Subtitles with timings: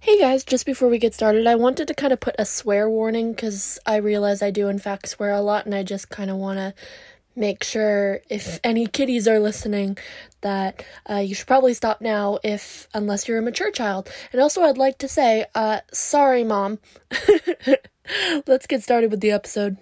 [0.00, 2.88] Hey guys, just before we get started, I wanted to kind of put a swear
[2.90, 6.30] warning because I realize I do, in fact, swear a lot, and I just kind
[6.30, 6.74] of want to
[7.34, 9.96] make sure if any kiddies are listening
[10.42, 14.08] that uh, you should probably stop now if unless you're a mature child.
[14.32, 16.78] And also i'd like to say uh, sorry mom.
[18.46, 19.78] Let's get started with the episode.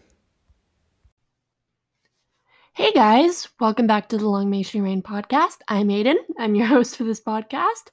[2.74, 3.48] Hey guys.
[3.60, 5.58] Welcome back to the long may she reign podcast.
[5.68, 6.16] I'm aiden.
[6.38, 7.90] I'm your host for this podcast.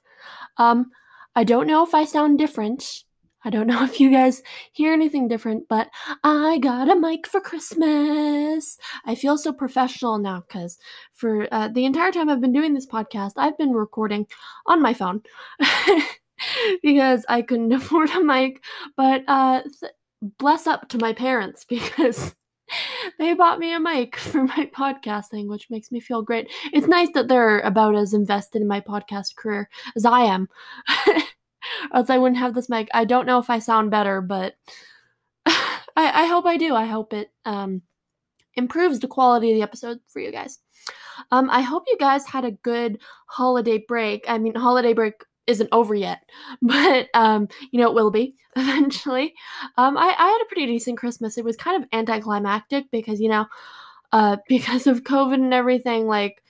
[0.56, 0.90] Um
[1.34, 3.04] I don't know if I sound different.
[3.44, 5.88] I don't know if you guys hear anything different, but
[6.24, 8.76] I got a mic for Christmas.
[9.04, 10.78] I feel so professional now because
[11.12, 14.26] for uh, the entire time I've been doing this podcast, I've been recording
[14.66, 15.22] on my phone
[16.82, 18.62] because I couldn't afford a mic.
[18.96, 19.92] But uh, th-
[20.38, 22.34] bless up to my parents because
[23.18, 26.50] they bought me a mic for my podcasting, which makes me feel great.
[26.72, 30.48] It's nice that they're about as invested in my podcast career as I am.
[31.92, 32.88] else I wouldn't have this mic.
[32.94, 34.54] I don't know if I sound better, but
[35.46, 35.54] I,
[35.96, 36.74] I hope I do.
[36.74, 37.82] I hope it um,
[38.54, 40.58] improves the quality of the episode for you guys.
[41.30, 44.24] Um, I hope you guys had a good holiday break.
[44.28, 45.14] I mean, holiday break
[45.50, 46.22] isn't over yet,
[46.62, 49.34] but um, you know it will be eventually.
[49.76, 51.36] Um, I, I had a pretty decent Christmas.
[51.36, 53.46] It was kind of anticlimactic because you know,
[54.12, 56.06] uh, because of COVID and everything.
[56.06, 56.42] Like,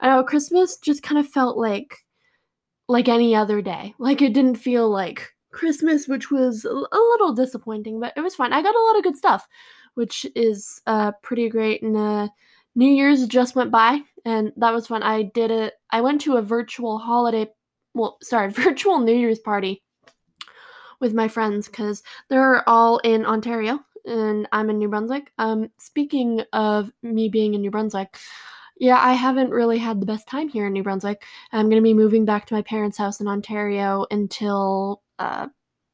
[0.00, 1.94] I know Christmas just kind of felt like
[2.88, 3.94] like any other day.
[3.98, 8.52] Like it didn't feel like Christmas, which was a little disappointing, but it was fine.
[8.52, 9.48] I got a lot of good stuff,
[9.94, 11.82] which is uh, pretty great.
[11.82, 12.28] And uh,
[12.74, 15.02] New Year's just went by, and that was fun.
[15.02, 15.74] I did it.
[15.90, 17.48] I went to a virtual holiday
[17.96, 19.82] well, sorry, virtual New Year's party
[21.00, 25.32] with my friends because they're all in Ontario and I'm in New Brunswick.
[25.38, 28.16] Um, speaking of me being in New Brunswick,
[28.78, 31.24] yeah, I haven't really had the best time here in New Brunswick.
[31.52, 35.48] I'm going to be moving back to my parents' house in Ontario until uh,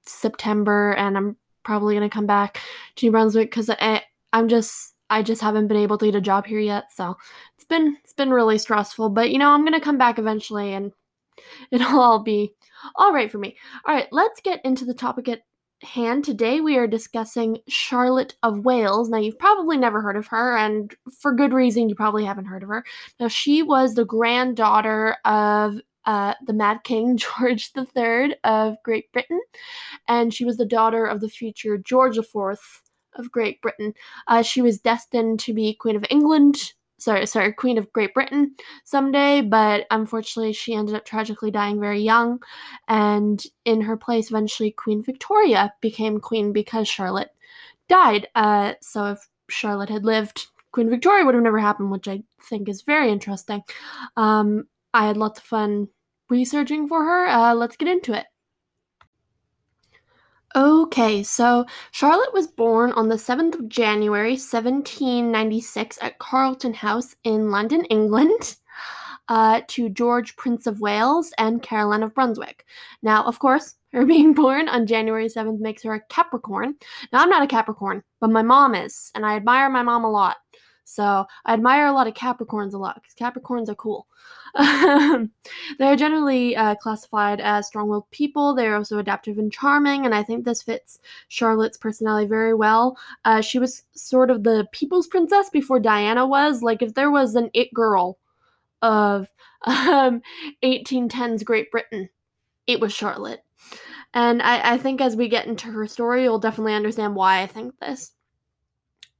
[0.05, 2.61] September, and I'm probably going to come back
[2.97, 3.70] to New Brunswick because
[4.33, 6.87] I'm just I just haven't been able to get a job here yet.
[6.93, 7.16] So
[7.55, 9.10] it's been it's been really stressful.
[9.10, 10.93] But you know, I'm going to come back eventually, and
[11.70, 12.54] it'll all be
[12.97, 13.56] all right for me.
[13.87, 15.43] All right, let's get into the topic at
[15.82, 16.25] hand.
[16.25, 19.09] Today we are discussing Charlotte of Wales.
[19.09, 22.62] Now, you've probably never heard of her, and for good reason, you probably haven't heard
[22.62, 22.84] of her.
[23.19, 29.41] Now, she was the granddaughter of uh, the Mad King George III of Great Britain,
[30.09, 32.59] and she was the daughter of the future George IV
[33.14, 33.93] of Great Britain.
[34.26, 38.54] Uh, she was destined to be Queen of England sorry, sorry, Queen of Great Britain
[38.84, 42.40] someday, but unfortunately she ended up tragically dying very young.
[42.86, 47.30] And in her place, eventually Queen Victoria became queen because Charlotte
[47.88, 48.28] died.
[48.36, 52.68] Uh, so if Charlotte had lived, Queen Victoria would have never happened, which I think
[52.68, 53.62] is very interesting.
[54.16, 55.88] Um, I had lots of fun
[56.30, 57.26] researching for her.
[57.26, 58.26] Uh, let's get into it.
[60.54, 67.50] Okay, so Charlotte was born on the 7th of January 1796 at Carlton House in
[67.50, 68.56] London, England,
[69.28, 72.66] uh, to George, Prince of Wales, and Caroline of Brunswick.
[73.02, 76.74] Now, of course, her being born on January 7th makes her a Capricorn.
[77.14, 80.10] Now, I'm not a Capricorn, but my mom is, and I admire my mom a
[80.10, 80.36] lot.
[80.84, 84.06] So I admire a lot of Capricorns a lot because Capricorns are cool.
[85.78, 88.54] they're generally uh, classified as strong willed people.
[88.54, 92.98] They're also adaptive and charming, and I think this fits Charlotte's personality very well.
[93.25, 96.62] Uh, she was sort of the people's princess before Diana was.
[96.62, 98.19] Like, if there was an it girl
[98.82, 99.28] of
[99.62, 100.20] um,
[100.62, 102.10] 1810s Great Britain,
[102.66, 103.43] it was Charlotte.
[104.14, 107.47] And I, I think as we get into her story, you'll definitely understand why I
[107.47, 108.12] think this.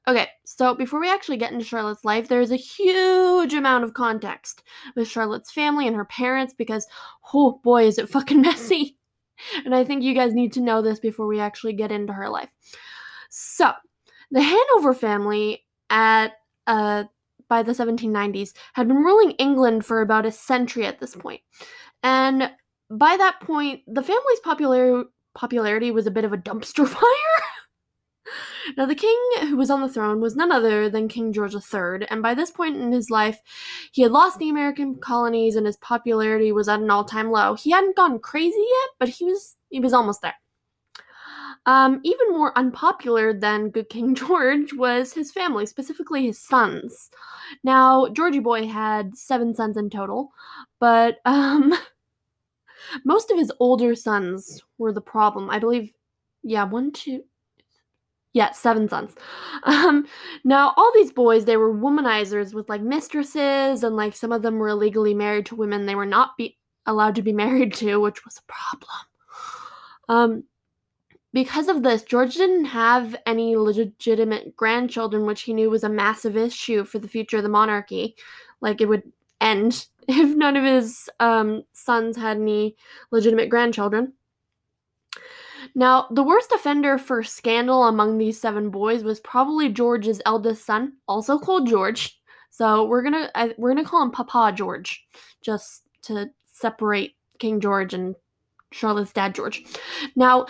[0.09, 4.65] Okay, so before we actually get into Charlotte's life, there's a huge amount of context
[4.97, 6.87] with Charlotte's family and her parents because,
[7.33, 8.97] oh boy, is it fucking messy.
[9.65, 12.29] And I think you guys need to know this before we actually get into her
[12.29, 12.51] life.
[13.31, 13.73] So,
[14.31, 16.33] the Hanover family at
[16.67, 17.05] uh,
[17.49, 21.43] by the 1790s had been ruling England for about a century at this point.
[22.03, 22.51] And
[22.91, 25.05] by that point, the family's popular-
[25.35, 27.52] popularity was a bit of a dumpster fire.
[28.77, 32.07] Now, the king who was on the throne was none other than King George III,
[32.11, 33.41] and by this point in his life,
[33.93, 37.55] he had lost the American colonies and his popularity was at an all-time low.
[37.55, 40.35] He hadn't gone crazy yet, but he was he was almost there.
[41.65, 47.11] Um, even more unpopular than good King George was his family, specifically his sons.
[47.63, 50.31] Now, Georgie Boy had seven sons in total,
[50.81, 51.73] but um,
[53.05, 55.51] most of his older sons were the problem.
[55.51, 55.93] I believe,
[56.43, 57.23] yeah, one, two,
[58.33, 59.15] yeah, seven sons.
[59.65, 60.07] Um,
[60.43, 64.59] now all these boys, they were womanizers with like mistresses, and like some of them
[64.59, 68.25] were illegally married to women they were not be allowed to be married to, which
[68.25, 68.91] was a problem.
[70.09, 70.45] Um,
[71.33, 76.37] because of this, George didn't have any legitimate grandchildren, which he knew was a massive
[76.37, 78.17] issue for the future of the monarchy.
[78.61, 79.05] Like it would
[79.41, 82.77] end if none of his um, sons had any
[83.11, 84.13] legitimate grandchildren.
[85.75, 90.95] Now, the worst offender for scandal among these seven boys was probably George's eldest son,
[91.09, 92.19] also called George.
[92.51, 95.07] So we're gonna we're gonna call him Papa George,
[95.41, 98.15] just to separate King George and
[98.73, 99.65] Charlotte's dad George.
[100.17, 100.47] Now,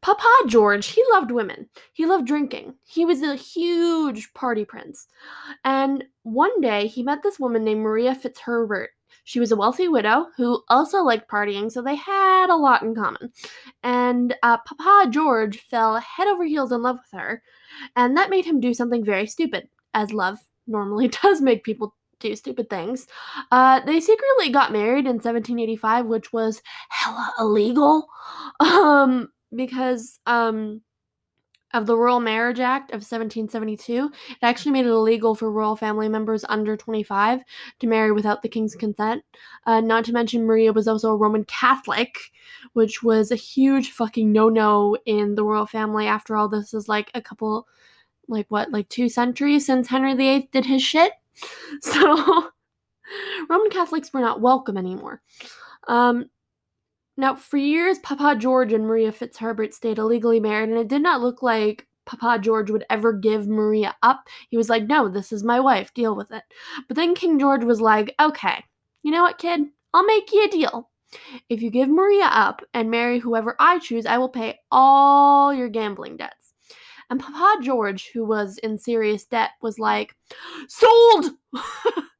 [0.00, 1.68] Papa George, he loved women.
[1.94, 2.74] He loved drinking.
[2.84, 5.08] He was a huge party prince.
[5.64, 8.88] And one day he met this woman named Maria Fitzherbert.
[9.24, 12.94] She was a wealthy widow who also liked partying, so they had a lot in
[12.94, 13.32] common.
[13.82, 17.42] And uh, Papa George fell head over heels in love with her,
[17.96, 22.36] and that made him do something very stupid, as love normally does make people do
[22.36, 23.06] stupid things.
[23.50, 28.06] Uh, they secretly got married in 1785, which was hella illegal.
[28.60, 30.80] Um, because um,
[31.74, 34.10] of the Royal Marriage Act of 1772.
[34.30, 37.40] It actually made it illegal for royal family members under 25
[37.80, 39.24] to marry without the king's consent.
[39.66, 42.16] Uh, not to mention, Maria was also a Roman Catholic,
[42.72, 46.06] which was a huge fucking no no in the royal family.
[46.06, 47.66] After all, this is like a couple,
[48.28, 51.12] like what, like two centuries since Henry VIII did his shit.
[51.80, 52.50] So,
[53.50, 55.20] Roman Catholics were not welcome anymore.
[55.88, 56.30] Um,
[57.16, 61.20] now, for years, Papa George and Maria Fitzherbert stayed illegally married, and it did not
[61.20, 64.26] look like Papa George would ever give Maria up.
[64.50, 66.42] He was like, no, this is my wife, deal with it.
[66.88, 68.64] But then King George was like, okay,
[69.02, 69.60] you know what, kid?
[69.92, 70.90] I'll make you a deal.
[71.48, 75.68] If you give Maria up and marry whoever I choose, I will pay all your
[75.68, 76.52] gambling debts.
[77.10, 80.16] And Papa George, who was in serious debt, was like,
[80.66, 81.30] sold!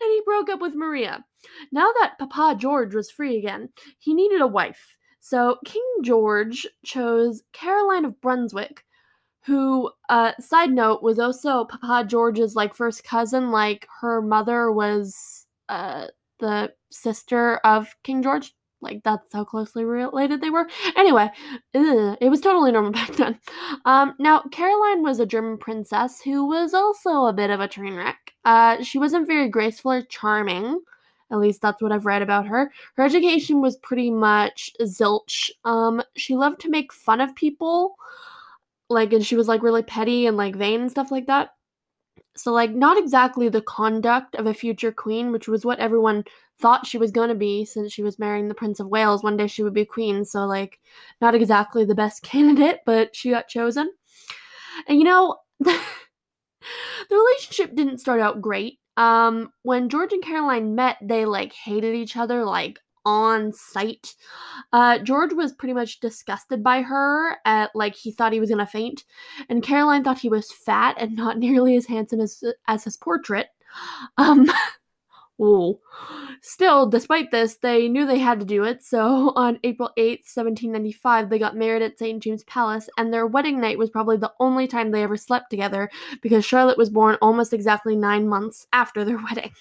[0.00, 1.24] and he broke up with Maria.
[1.72, 4.96] Now that Papa George was free again, he needed a wife.
[5.20, 8.84] So King George chose Caroline of Brunswick,
[9.44, 13.50] who, uh, side note, was also Papa George's like first cousin.
[13.50, 16.08] Like her mother was uh,
[16.38, 18.54] the sister of King George.
[18.80, 20.68] Like that's how closely related they were.
[20.96, 21.30] Anyway,
[21.74, 23.38] ugh, it was totally normal back then.
[23.84, 27.96] Um, now Caroline was a German princess who was also a bit of a train
[27.96, 28.34] wreck.
[28.44, 30.80] Uh, she wasn't very graceful or charming.
[31.30, 32.72] At least that's what I've read about her.
[32.94, 35.50] Her education was pretty much zilch.
[35.64, 37.96] Um, she loved to make fun of people,
[38.88, 41.50] like, and she was like really petty and like vain and stuff like that.
[42.34, 46.24] So, like, not exactly the conduct of a future queen, which was what everyone
[46.60, 49.22] thought she was going to be since she was marrying the Prince of Wales.
[49.22, 50.24] One day she would be queen.
[50.24, 50.80] So, like,
[51.20, 53.90] not exactly the best candidate, but she got chosen.
[54.86, 55.80] And you know, the
[57.10, 58.78] relationship didn't start out great.
[58.96, 64.14] Um, when George and Caroline met, they like hated each other like on sight.
[64.72, 68.66] Uh, George was pretty much disgusted by her, at like he thought he was gonna
[68.66, 69.04] faint,
[69.48, 73.48] and Caroline thought he was fat and not nearly as handsome as as his portrait.
[74.16, 74.50] Um,
[75.40, 75.78] Ooh.
[76.40, 81.30] Still, despite this, they knew they had to do it, so on April 8th, 1795,
[81.30, 82.22] they got married at St.
[82.22, 85.90] James Palace, and their wedding night was probably the only time they ever slept together
[86.22, 89.52] because Charlotte was born almost exactly nine months after their wedding.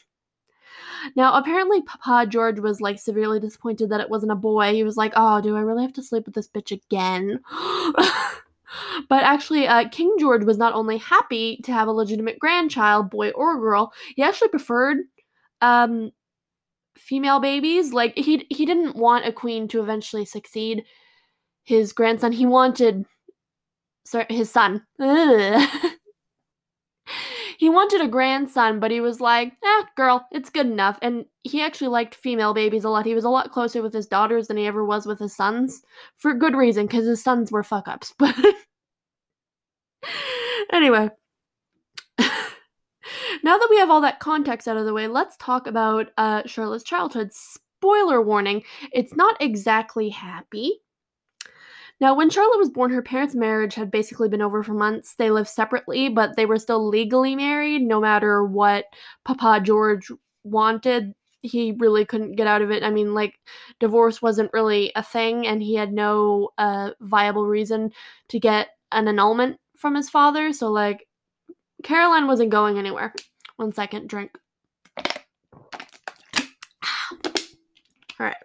[1.16, 4.74] Now, apparently, Papa George was like severely disappointed that it wasn't a boy.
[4.74, 7.40] He was like, oh, do I really have to sleep with this bitch again?
[9.10, 13.30] but actually, uh, King George was not only happy to have a legitimate grandchild, boy
[13.32, 14.98] or girl, he actually preferred
[15.62, 16.12] um
[16.98, 17.94] female babies.
[17.94, 20.86] Like he he didn't want a queen to eventually succeed
[21.64, 22.32] his grandson.
[22.34, 23.06] He wanted
[24.06, 24.86] sorry, his son.
[27.58, 31.62] he wanted a grandson, but he was like, "Eh, girl, it's good enough." And he
[31.62, 33.06] actually liked female babies a lot.
[33.06, 35.82] He was a lot closer with his daughters than he ever was with his sons,
[36.18, 38.14] for good reason, because his sons were fuck ups.
[38.20, 38.36] But
[40.72, 41.10] anyway,
[43.48, 46.42] now that we have all that context out of the way, let's talk about uh,
[46.46, 47.32] Charlotte's childhood.
[47.32, 48.62] Spoiler warning,
[48.92, 50.82] it's not exactly happy.
[52.02, 55.16] Now, when Charlotte was born, her parents' marriage had basically been over for months.
[55.16, 58.84] They lived separately, but they were still legally married no matter what
[59.24, 60.12] Papa George
[60.44, 61.16] wanted.
[61.40, 62.84] He really couldn't get out of it.
[62.84, 63.40] I mean, like,
[63.80, 67.92] divorce wasn't really a thing, and he had no uh, viable reason
[68.28, 70.52] to get an annulment from his father.
[70.52, 71.08] So, like,
[71.84, 73.14] Caroline wasn't going anywhere.
[73.58, 74.32] One second, drink.
[78.20, 78.36] All right.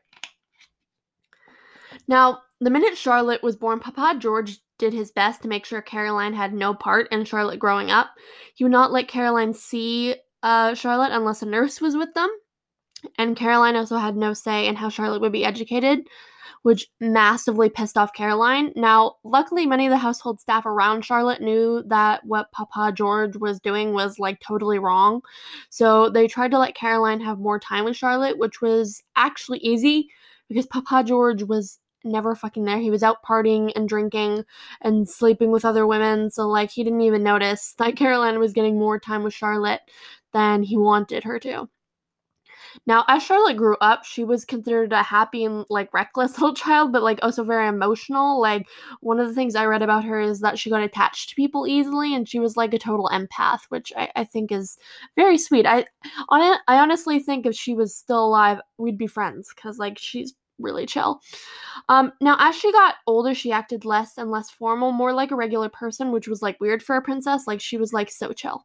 [2.08, 6.34] Now, the minute Charlotte was born, Papa George did his best to make sure Caroline
[6.34, 8.10] had no part in Charlotte growing up.
[8.54, 12.30] He would not let Caroline see uh, Charlotte unless a nurse was with them.
[13.18, 16.06] And Caroline also had no say in how Charlotte would be educated,
[16.62, 18.72] which massively pissed off Caroline.
[18.76, 23.60] Now, luckily, many of the household staff around Charlotte knew that what Papa George was
[23.60, 25.22] doing was like totally wrong.
[25.70, 30.08] So they tried to let Caroline have more time with Charlotte, which was actually easy
[30.48, 32.78] because Papa George was never fucking there.
[32.78, 34.44] He was out partying and drinking
[34.80, 36.30] and sleeping with other women.
[36.30, 39.80] So, like, he didn't even notice that Caroline was getting more time with Charlotte
[40.32, 41.68] than he wanted her to.
[42.86, 46.92] Now, as Charlotte grew up, she was considered a happy and like reckless little child,
[46.92, 48.40] but like also very emotional.
[48.40, 48.66] Like
[49.00, 51.66] one of the things I read about her is that she got attached to people
[51.66, 54.76] easily, and she was like a total empath, which I, I think is
[55.16, 55.66] very sweet.
[55.66, 55.86] I
[56.28, 60.34] on I honestly think if she was still alive, we'd be friends because like she's
[60.58, 61.20] really chill.
[61.88, 65.36] Um, now, as she got older, she acted less and less formal, more like a
[65.36, 67.46] regular person, which was like weird for a princess.
[67.46, 68.64] Like she was like so chill.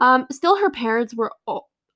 [0.00, 1.32] Um, still, her parents were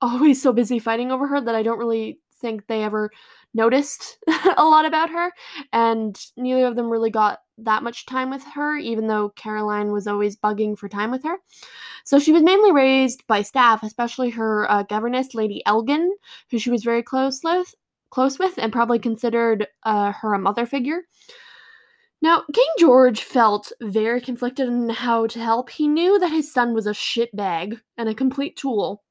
[0.01, 3.11] always so busy fighting over her that I don't really think they ever
[3.53, 4.17] noticed
[4.57, 5.31] a lot about her,
[5.71, 10.07] and neither of them really got that much time with her, even though Caroline was
[10.07, 11.37] always bugging for time with her.
[12.03, 16.11] So she was mainly raised by staff, especially her uh, governess, Lady Elgin,
[16.49, 17.75] who she was very close with,
[18.09, 21.01] close with, and probably considered uh, her a mother figure.
[22.23, 25.71] Now, King George felt very conflicted on how to help.
[25.71, 29.03] He knew that his son was a shitbag and a complete tool,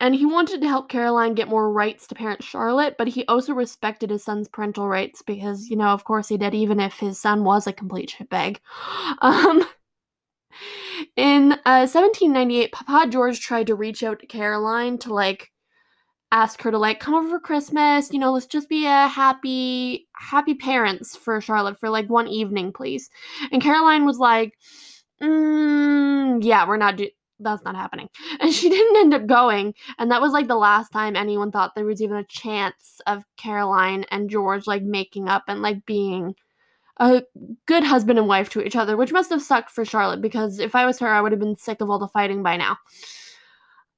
[0.00, 3.52] and he wanted to help Caroline get more rights to parent Charlotte, but he also
[3.52, 7.20] respected his son's parental rights because, you know, of course he did, even if his
[7.20, 8.58] son was a complete shitbag.
[9.20, 9.64] Um,
[11.16, 15.50] in uh, 1798, Papa George tried to reach out to Caroline to, like,
[16.34, 18.12] ask her to like come over for Christmas.
[18.12, 22.72] You know, let's just be a happy, happy parents for Charlotte for like one evening,
[22.72, 23.08] please.
[23.52, 24.54] And Caroline was like,
[25.22, 27.10] mm, "Yeah, we're not do-
[27.40, 28.08] that's not happening.
[28.40, 29.74] And she didn't end up going.
[29.98, 33.24] And that was like the last time anyone thought there was even a chance of
[33.36, 36.34] Caroline and George like making up and like being
[36.98, 37.22] a
[37.66, 40.74] good husband and wife to each other, which must have sucked for Charlotte because if
[40.74, 42.76] I was her, I would have been sick of all the fighting by now.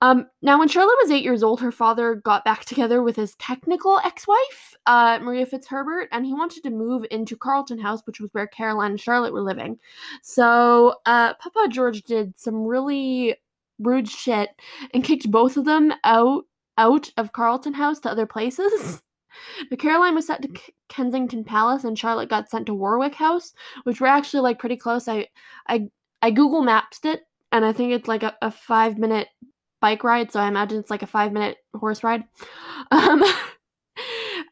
[0.03, 3.35] Um, now, when Charlotte was eight years old, her father got back together with his
[3.37, 8.21] technical ex wife, uh, Maria Fitzherbert, and he wanted to move into Carlton House, which
[8.21, 9.79] was where Caroline and Charlotte were living.
[10.23, 13.37] So, uh, Papa George did some really
[13.79, 14.51] rude shit
[14.93, 16.45] and kicked both of them out
[16.79, 19.03] out of Carlton House to other places.
[19.69, 23.53] But Caroline was sent to Kensington Palace, and Charlotte got sent to Warwick House,
[23.85, 25.09] which were actually like pretty close.
[25.09, 25.29] I
[25.69, 25.89] I
[26.23, 27.21] I Google Maps it,
[27.53, 29.29] and I think it's like a, a five minute
[29.81, 32.25] bike ride, so I imagine it's like a five minute horse ride.
[32.93, 33.25] Um,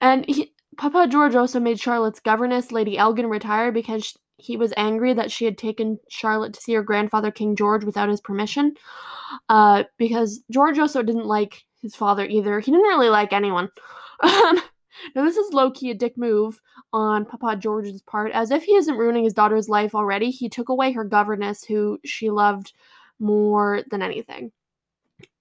[0.00, 5.12] and he, Papa George also made Charlotte's governess, Lady Elgin, retire because he was angry
[5.14, 8.74] that she had taken Charlotte to see her grandfather, King George, without his permission.
[9.48, 12.60] Uh, because George also didn't like his father either.
[12.60, 13.68] He didn't really like anyone.
[14.22, 14.62] Um,
[15.14, 16.60] now, this is low key a dick move
[16.92, 18.30] on Papa George's part.
[18.30, 21.98] As if he isn't ruining his daughter's life already, he took away her governess, who
[22.04, 22.72] she loved
[23.18, 24.52] more than anything.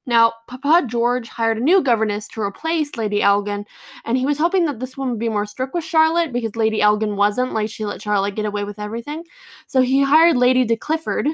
[0.06, 3.66] Now, Papa George hired a new governess to replace Lady Elgin,
[4.04, 6.82] and he was hoping that this one would be more strict with Charlotte because Lady
[6.82, 9.24] Elgin wasn't, like she let Charlotte get away with everything.
[9.68, 11.30] So he hired Lady de Clifford.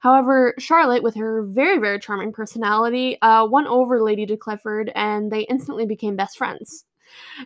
[0.00, 5.32] However, Charlotte, with her very, very charming personality, uh, won over Lady de Clifford, and
[5.32, 6.84] they instantly became best friends.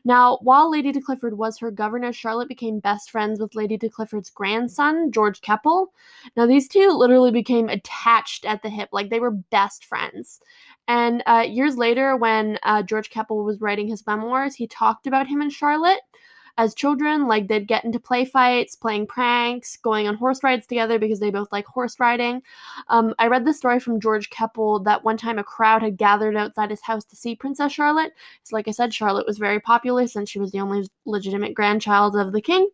[0.05, 3.89] Now, while Lady de Clifford was her governess, Charlotte became best friends with Lady de
[3.89, 5.93] Clifford's grandson, George Keppel.
[6.37, 10.41] Now, these two literally became attached at the hip, like they were best friends.
[10.89, 15.27] And uh, years later, when uh, George Keppel was writing his memoirs, he talked about
[15.27, 16.01] him and Charlotte
[16.59, 17.27] as children.
[17.27, 21.31] Like they'd get into play fights, playing pranks, going on horse rides together because they
[21.31, 22.43] both like horse riding.
[22.89, 26.37] Um, I read the story from George Keppel that one time a crowd had gathered
[26.37, 28.13] outside his house to see Princess Charlotte.
[28.45, 32.17] So, like I said, Charlotte was very popular since she was the only legitimate grandchild
[32.17, 32.69] of the king.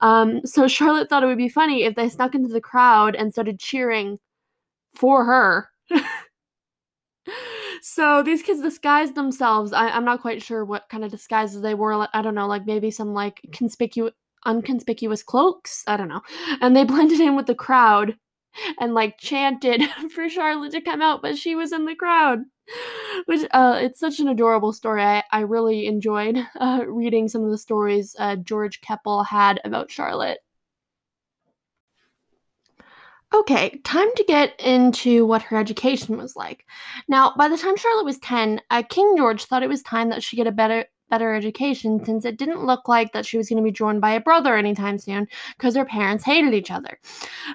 [0.00, 3.32] Um, so Charlotte thought it would be funny if they snuck into the crowd and
[3.32, 4.18] started cheering
[4.94, 5.70] for her.
[7.88, 9.72] so these kids disguised themselves.
[9.72, 12.06] I, am not quite sure what kind of disguises they wore.
[12.12, 14.12] I don't know, like maybe some like conspicuous,
[14.44, 15.84] unconspicuous cloaks.
[15.86, 16.20] I don't know.
[16.60, 18.16] And they blended in with the crowd
[18.78, 19.82] and like chanted
[20.14, 22.40] for Charlotte to come out, but she was in the crowd.
[23.24, 25.02] Which uh, it's such an adorable story.
[25.02, 29.90] I, I really enjoyed uh, reading some of the stories uh, George Keppel had about
[29.90, 30.40] Charlotte.
[33.34, 36.64] Okay, time to get into what her education was like.
[37.08, 40.22] Now, by the time Charlotte was 10, uh, King George thought it was time that
[40.22, 43.56] she get a better better education since it didn't look like that she was going
[43.56, 46.98] to be joined by a brother anytime soon because her parents hated each other.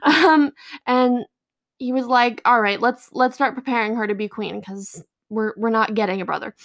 [0.03, 0.51] Um,
[0.87, 1.25] and
[1.77, 5.03] he was like, "All right, let's let's start preparing her to be queen because
[5.33, 6.55] we're, we're not getting a brother.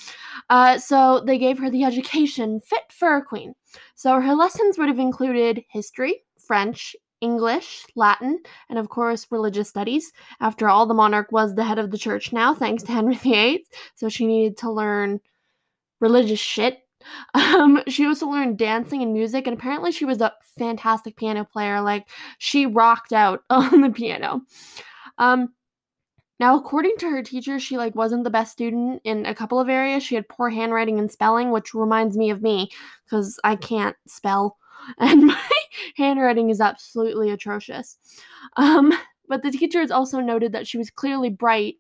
[0.51, 3.55] Uh, so they gave her the education fit for a queen.
[3.95, 10.13] So her lessons would have included history, French, English, Latin, and of course religious studies.
[10.41, 13.67] After all, the monarch was the head of the church now, thanks to Henry VIII,
[13.95, 15.21] so she needed to learn
[16.01, 16.81] religious shit.
[17.33, 21.81] Um, she also learned dancing and music, and apparently she was a fantastic piano player.
[21.81, 22.09] Like
[22.39, 24.43] she rocked out on the piano.
[25.17, 25.55] Um,
[26.41, 29.69] now, according to her teacher, she like wasn't the best student in a couple of
[29.69, 30.03] areas.
[30.03, 32.71] She had poor handwriting and spelling, which reminds me of me
[33.05, 34.57] because I can't spell
[34.99, 35.51] and my
[35.97, 37.99] handwriting is absolutely atrocious.
[38.57, 38.93] Um,
[39.29, 41.77] but the teacher has also noted that she was clearly bright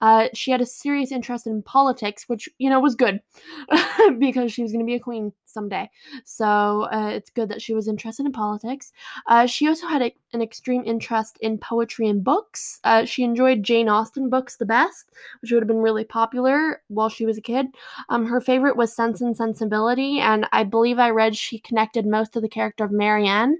[0.00, 3.20] uh, she had a serious interest in politics, which, you know, was good
[4.18, 5.90] because she was going to be a queen someday.
[6.24, 8.92] So uh, it's good that she was interested in politics.
[9.26, 12.80] Uh, she also had a, an extreme interest in poetry and books.
[12.84, 17.08] Uh, she enjoyed Jane Austen books the best, which would have been really popular while
[17.08, 17.66] she was a kid.
[18.08, 22.36] Um, her favorite was Sense and Sensibility, and I believe I read she connected most
[22.36, 23.58] of the character of Marianne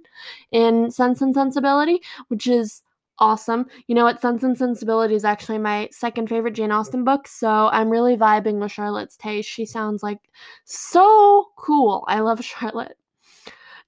[0.53, 2.83] in Sense and Sensibility, which is
[3.19, 3.67] awesome.
[3.87, 4.21] You know what?
[4.21, 8.59] Sense and Sensibility is actually my second favorite Jane Austen book, so I'm really vibing
[8.61, 9.49] with Charlotte's taste.
[9.49, 10.19] She sounds like
[10.65, 12.05] so cool.
[12.09, 12.97] I love Charlotte.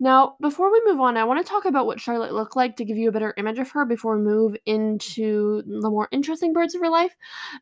[0.03, 2.87] Now, before we move on, I want to talk about what Charlotte looked like to
[2.87, 6.75] give you a better image of her before we move into the more interesting parts
[6.75, 7.15] of her life,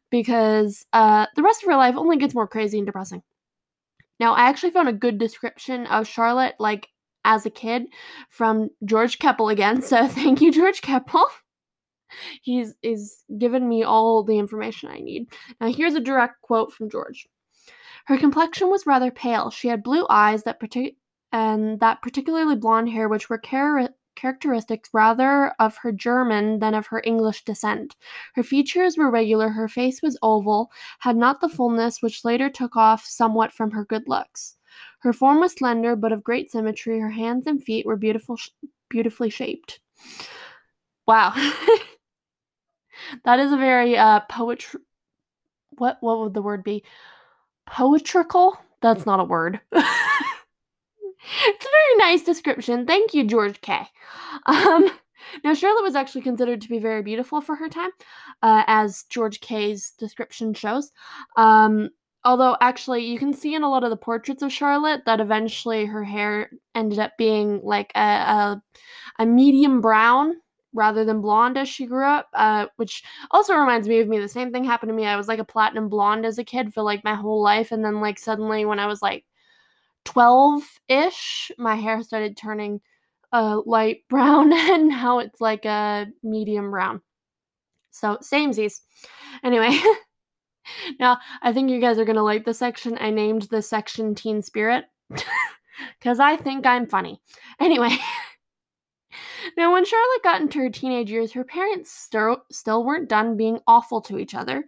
[0.09, 3.25] because uh, the rest of her life only gets more crazy and depressing.
[4.21, 6.89] Now, I actually found a good description of Charlotte, like
[7.25, 7.87] as a kid,
[8.29, 9.83] from George Keppel again.
[9.89, 11.27] So thank you, George Keppel.
[12.43, 15.29] He's is given me all the information I need.
[15.61, 17.29] Now here's a direct quote from George.
[18.07, 19.51] Her complexion was rather pale.
[19.51, 20.97] She had blue eyes that partic-
[21.33, 26.87] and that particularly blonde hair, which were char- characteristics rather of her German than of
[26.89, 27.95] her English descent.
[28.35, 32.77] Her features were regular, her face was oval, had not the fullness which later took
[32.77, 34.57] off somewhat from her good looks.
[35.01, 36.99] Her form was slender, but of great symmetry.
[36.99, 38.39] Her hands and feet were beautiful,
[38.89, 39.81] beautifully shaped.
[41.07, 41.33] Wow.
[43.25, 44.81] That is a very uh poetry.
[45.79, 46.85] What what would the word be?
[47.67, 48.59] Poetrical?
[48.81, 49.61] That's not a word.
[49.73, 52.87] it's a very nice description.
[52.87, 53.87] Thank you, George K.
[54.47, 54.91] Um,
[55.45, 57.91] now, Charlotte was actually considered to be very beautiful for her time,
[58.43, 60.93] uh, as George K's description shows.
[61.37, 61.91] Um,
[62.25, 65.87] although, actually, you can see in a lot of the portraits of Charlotte that eventually
[65.87, 68.63] her hair ended up being like a, a,
[69.19, 70.35] a medium brown
[70.75, 74.19] rather than blonde as she grew up, uh, which also reminds me of me.
[74.19, 75.07] The same thing happened to me.
[75.07, 77.85] I was like a platinum blonde as a kid for like my whole life, and
[77.85, 79.25] then like suddenly when I was like
[80.05, 82.81] 12 ish, my hair started turning
[83.33, 87.03] uh, light brown, and now it's like a medium brown.
[87.91, 88.81] So, samesies.
[89.43, 89.79] Anyway.
[91.01, 92.97] now, I think you guys are going to like the section.
[93.01, 94.85] I named the section Teen Spirit
[95.99, 97.21] because I think I'm funny.
[97.61, 97.97] Anyway.
[99.57, 103.61] Now, when Charlotte got into her teenage years, her parents st- still weren't done being
[103.67, 104.65] awful to each other.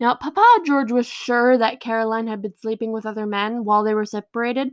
[0.00, 3.94] Now, Papa George was sure that Caroline had been sleeping with other men while they
[3.94, 4.70] were separated,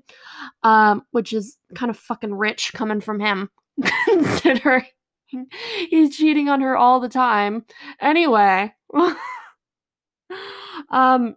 [0.64, 3.50] um, which is kind of fucking rich coming from him,
[4.06, 4.86] considering
[5.90, 7.66] he's cheating on her all the time.
[8.02, 8.74] Anyway,
[10.90, 11.36] um,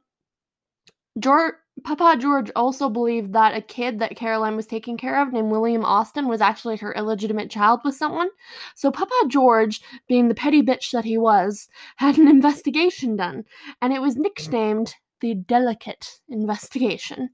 [1.19, 1.55] George
[1.85, 5.85] Papa George also believed that a kid that Caroline was taking care of, named William
[5.85, 8.29] Austin, was actually her illegitimate child with someone.
[8.77, 13.45] So Papa George, being the petty bitch that he was, had an investigation done,
[13.81, 17.31] and it was nicknamed the Delicate Investigation.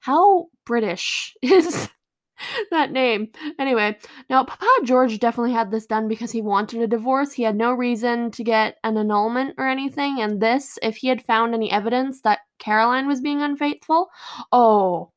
[0.00, 1.88] How British is
[2.70, 3.28] that name.
[3.58, 3.96] Anyway,
[4.28, 7.32] now Papa George definitely had this done because he wanted a divorce.
[7.32, 10.20] He had no reason to get an annulment or anything.
[10.20, 14.08] And this, if he had found any evidence that Caroline was being unfaithful,
[14.50, 15.12] oh,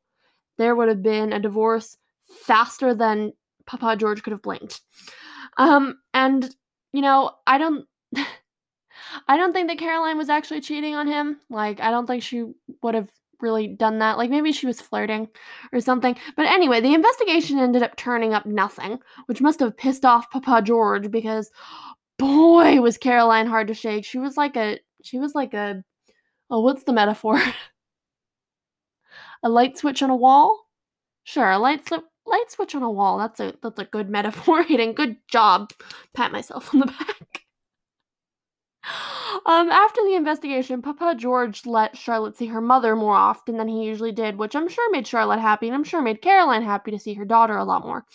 [0.57, 1.97] there would have been a divorce
[2.27, 3.33] faster than
[3.65, 4.81] Papa George could have blinked.
[5.57, 6.53] Um, and
[6.93, 7.85] you know, I don't.
[9.27, 11.39] I don't think that Caroline was actually cheating on him.
[11.49, 12.45] Like, I don't think she
[12.81, 13.09] would have
[13.41, 14.17] really done that.
[14.17, 15.29] Like maybe she was flirting
[15.71, 16.15] or something.
[16.35, 20.61] But anyway, the investigation ended up turning up nothing, which must have pissed off Papa
[20.63, 21.51] George because
[22.17, 24.05] boy was Caroline hard to shake.
[24.05, 25.83] She was like a she was like a
[26.49, 27.41] oh what's the metaphor?
[29.43, 30.67] a light switch on a wall?
[31.23, 33.17] Sure, a light slip light switch on a wall.
[33.17, 34.63] That's a that's a good metaphor.
[34.63, 35.71] Hayden, good job.
[36.13, 37.44] Pat myself on the back.
[39.45, 43.83] Um, after the investigation, Papa George let Charlotte see her mother more often than he
[43.83, 46.99] usually did, which I'm sure made Charlotte happy, and I'm sure made Caroline happy to
[46.99, 48.05] see her daughter a lot more.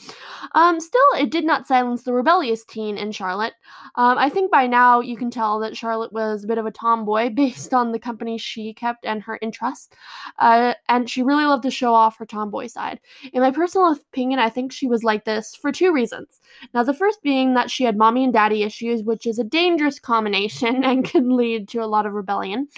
[0.53, 3.55] Um, still, it did not silence the rebellious teen in Charlotte.
[3.97, 6.71] Um, I think by now you can tell that Charlotte was a bit of a
[6.71, 9.91] tomboy based on the company she kept and her interests,
[10.39, 13.01] uh, and she really loved to show off her tomboy side.
[13.33, 16.41] In my personal opinion, I think she was like this for two reasons.
[16.75, 19.99] Now, the first being that she had mommy and daddy issues, which is a dangerous
[19.99, 22.69] combination and can lead to a lot of rebellion.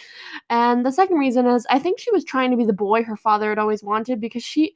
[0.51, 3.17] And the second reason is I think she was trying to be the boy her
[3.17, 4.75] father had always wanted because she,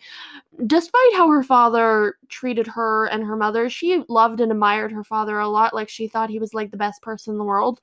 [0.67, 5.39] despite how her father treated her and her mother, she loved and admired her father
[5.39, 5.75] a lot.
[5.75, 7.81] Like she thought he was like the best person in the world.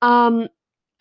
[0.00, 0.48] Um,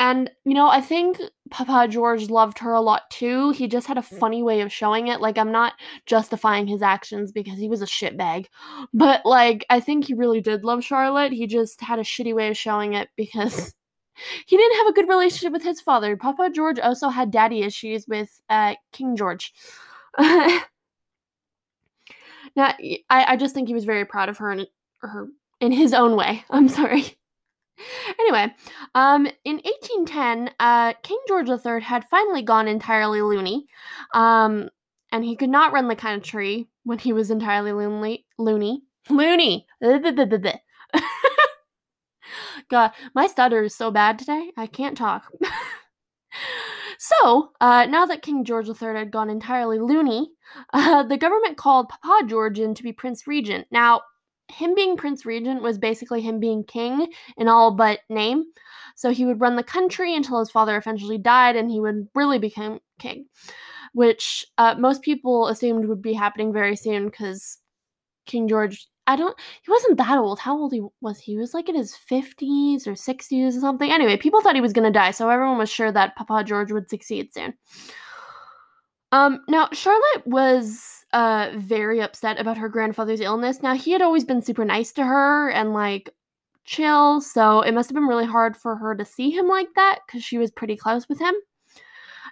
[0.02, 3.52] and, you know, I think Papa George loved her a lot too.
[3.52, 5.22] He just had a funny way of showing it.
[5.22, 5.74] Like, I'm not
[6.08, 8.48] justifying his actions because he was a shitbag.
[8.96, 11.34] But, like, I think he really did love Charlotte.
[11.34, 13.76] He just had a shitty way of showing it because
[14.48, 16.18] he didn't have a good relationship with his father.
[16.18, 19.54] Papa George also had daddy issues with uh, King George.
[20.20, 20.64] now,
[22.58, 24.66] I, I just think he was very proud of her and
[25.02, 25.28] her
[25.60, 26.44] in his own way.
[26.50, 27.20] I'm sorry.
[28.20, 28.54] Anyway,
[28.96, 33.66] um, in 1810, uh, King George III had finally gone entirely loony,
[34.14, 34.70] um,
[35.12, 38.26] and he could not run the country when he was entirely loony.
[38.38, 38.84] Loony.
[39.10, 39.66] Loony.
[42.70, 44.52] God, my stutter is so bad today.
[44.58, 45.32] I can't talk.
[46.98, 50.32] so, uh, now that King George III had gone entirely loony,
[50.74, 53.68] uh, the government called Papa George in to be Prince Regent.
[53.72, 54.02] Now,
[54.52, 58.46] him being Prince Regent was basically him being king in all but name.
[58.96, 62.40] So he would run the country until his father eventually died and he would really
[62.40, 63.26] become king,
[63.94, 67.58] which uh, most people assumed would be happening very soon because
[68.26, 70.40] King George, I don't, he wasn't that old.
[70.40, 71.34] How old he was he?
[71.34, 73.92] He was like in his 50s or 60s or something.
[73.92, 76.72] Anyway, people thought he was going to die, so everyone was sure that Papa George
[76.72, 77.54] would succeed soon.
[79.12, 83.62] Um, now, Charlotte was uh very upset about her grandfather's illness.
[83.62, 86.10] Now he had always been super nice to her and like
[86.64, 90.00] chill, so it must have been really hard for her to see him like that
[90.08, 91.34] cuz she was pretty close with him.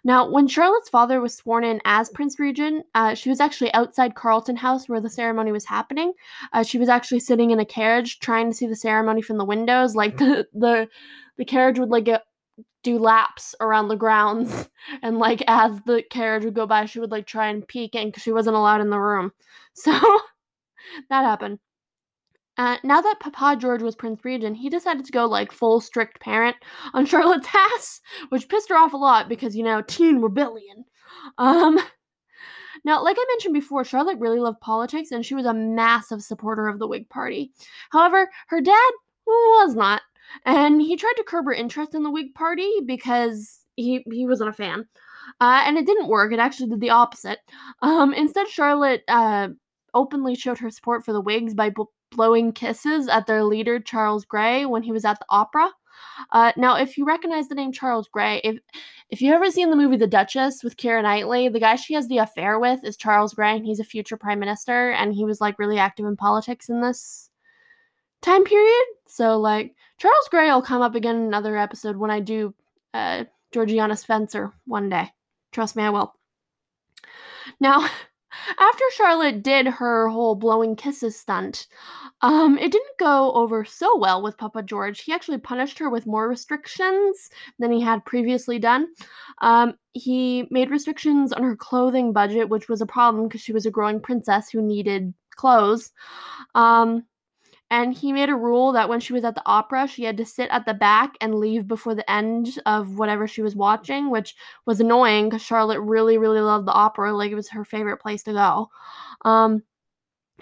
[0.04, 4.15] Now, when Charlotte's father was sworn in as Prince Regent, uh, she was actually outside
[4.15, 6.13] Carlton House where the ceremony was happening.
[6.54, 9.46] Uh, she was actually sitting in a carriage trying to see the ceremony from the
[9.46, 9.96] windows.
[9.96, 10.88] Like the the
[11.38, 12.24] the carriage would like get
[12.89, 14.69] do laps around the grounds
[15.02, 18.08] and like as the carriage would go by she would like try and peek in
[18.08, 19.32] because she wasn't allowed in the room
[19.73, 19.91] so
[21.10, 21.60] that happened
[22.58, 26.19] uh, now that Papa George was Prince Regent, he decided to go like full strict
[26.19, 26.58] parent
[26.93, 30.84] on Charlotte's ass, which pissed her off a lot because you know teen rebellion.
[31.38, 31.80] Um,
[32.84, 36.67] now, like I mentioned before, Charlotte really loved politics and she was a massive supporter
[36.67, 37.54] of the Whig Party.
[37.91, 38.91] However, her dad
[39.25, 40.02] was not
[40.46, 44.50] and he tried to curb her interest in the Whig Party because he he wasn't
[44.50, 44.88] a fan.
[45.39, 46.34] Uh, and it didn't work.
[46.34, 47.39] It actually did the opposite.
[47.82, 49.50] Um, instead, Charlotte uh,
[49.94, 54.26] openly showed her support for the Whigs by bl- blowing kisses at their leader Charles
[54.26, 55.70] Grey when he was at the opera.
[56.32, 58.58] Uh, now, if you recognize the name Charles Grey, if
[59.10, 62.08] if you ever seen the movie The Duchess with Keira Knightley, the guy she has
[62.08, 65.42] the affair with is Charles Grey, and he's a future prime minister, and he was
[65.42, 67.29] like really active in politics in this
[68.21, 68.86] time period.
[69.08, 72.53] So like Charles Grey will come up again in another episode when I do
[72.93, 75.12] uh, Georgiana Spencer one day.
[75.51, 76.13] Trust me, I will.
[77.60, 77.88] Now,
[78.60, 81.67] after Charlotte did her whole blowing kisses stunt,
[82.21, 85.01] um, it didn't go over so well with Papa George.
[85.01, 88.88] He actually punished her with more restrictions than he had previously done.
[89.41, 93.65] Um, he made restrictions on her clothing budget, which was a problem because she was
[93.65, 95.91] a growing princess who needed clothes.
[96.55, 97.05] Um,
[97.71, 100.25] and he made a rule that when she was at the opera, she had to
[100.25, 104.36] sit at the back and leave before the end of whatever she was watching, which
[104.65, 107.13] was annoying because Charlotte really, really loved the opera.
[107.15, 108.69] Like it was her favorite place to go.
[109.23, 109.62] Um,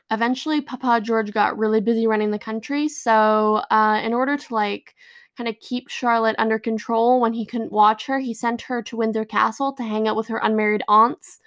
[0.10, 2.88] eventually, Papa George got really busy running the country.
[2.88, 4.96] So, uh, in order to like
[5.38, 8.98] kind of keep Charlotte under control when he couldn't watch her, he sent her to
[8.98, 11.40] Windsor Castle to hang out with her unmarried aunts.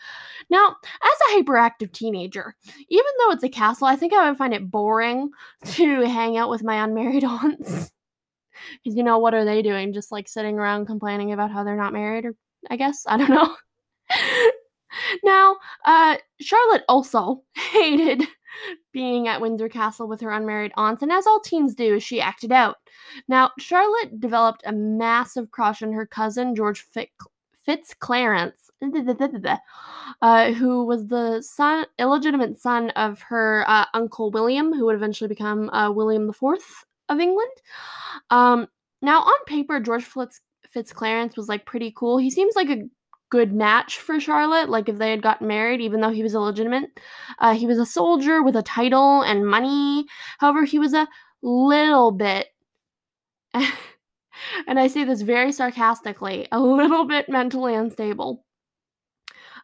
[0.49, 2.55] Now, as a hyperactive teenager,
[2.89, 5.31] even though it's a castle, I think I would find it boring
[5.65, 7.91] to hang out with my unmarried aunts.
[8.85, 9.93] Because, you know, what are they doing?
[9.93, 12.35] Just like sitting around complaining about how they're not married, or
[12.69, 13.05] I guess?
[13.07, 13.57] I don't know.
[15.25, 18.23] now, uh, Charlotte also hated
[18.93, 22.53] being at Windsor Castle with her unmarried aunts, and as all teens do, she acted
[22.53, 22.77] out.
[23.29, 26.87] Now, Charlotte developed a massive crush on her cousin, George
[27.65, 28.71] Fitz Clarence,
[30.23, 35.29] uh, who was the son, illegitimate son of her uh, uncle William, who would eventually
[35.29, 36.61] become uh, William IV
[37.09, 37.53] of England.
[38.31, 38.67] Um,
[39.03, 40.41] now, on paper, George Fitz-
[40.75, 42.19] Fitzclarence was like pretty cool.
[42.19, 42.89] He seems like a
[43.31, 46.91] good match for Charlotte, like if they had gotten married, even though he was illegitimate.
[47.39, 50.07] Uh, he was a soldier with a title and money.
[50.39, 51.09] However, he was a
[51.43, 52.49] little bit,
[53.55, 58.45] and I say this very sarcastically, a little bit mentally unstable.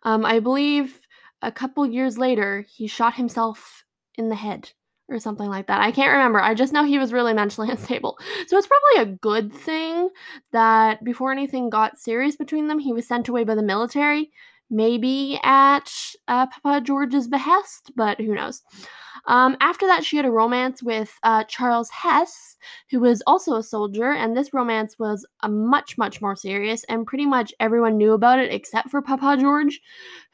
[0.05, 1.01] Um, I believe
[1.43, 4.71] a couple years later, he shot himself in the head
[5.09, 5.81] or something like that.
[5.81, 6.41] I can't remember.
[6.41, 8.19] I just know he was really mentally unstable.
[8.47, 10.11] So it's probably a good thing
[10.53, 14.31] that before anything got serious between them, he was sent away by the military,
[14.71, 15.91] maybe at
[16.29, 18.63] uh, Papa George's behest, but who knows.
[19.27, 22.57] Um, after that, she had a romance with uh, Charles Hesse,
[22.91, 27.07] who was also a soldier, and this romance was a much, much more serious, and
[27.07, 29.81] pretty much everyone knew about it except for Papa George,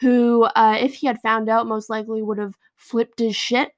[0.00, 3.72] who, uh, if he had found out, most likely would have flipped his shit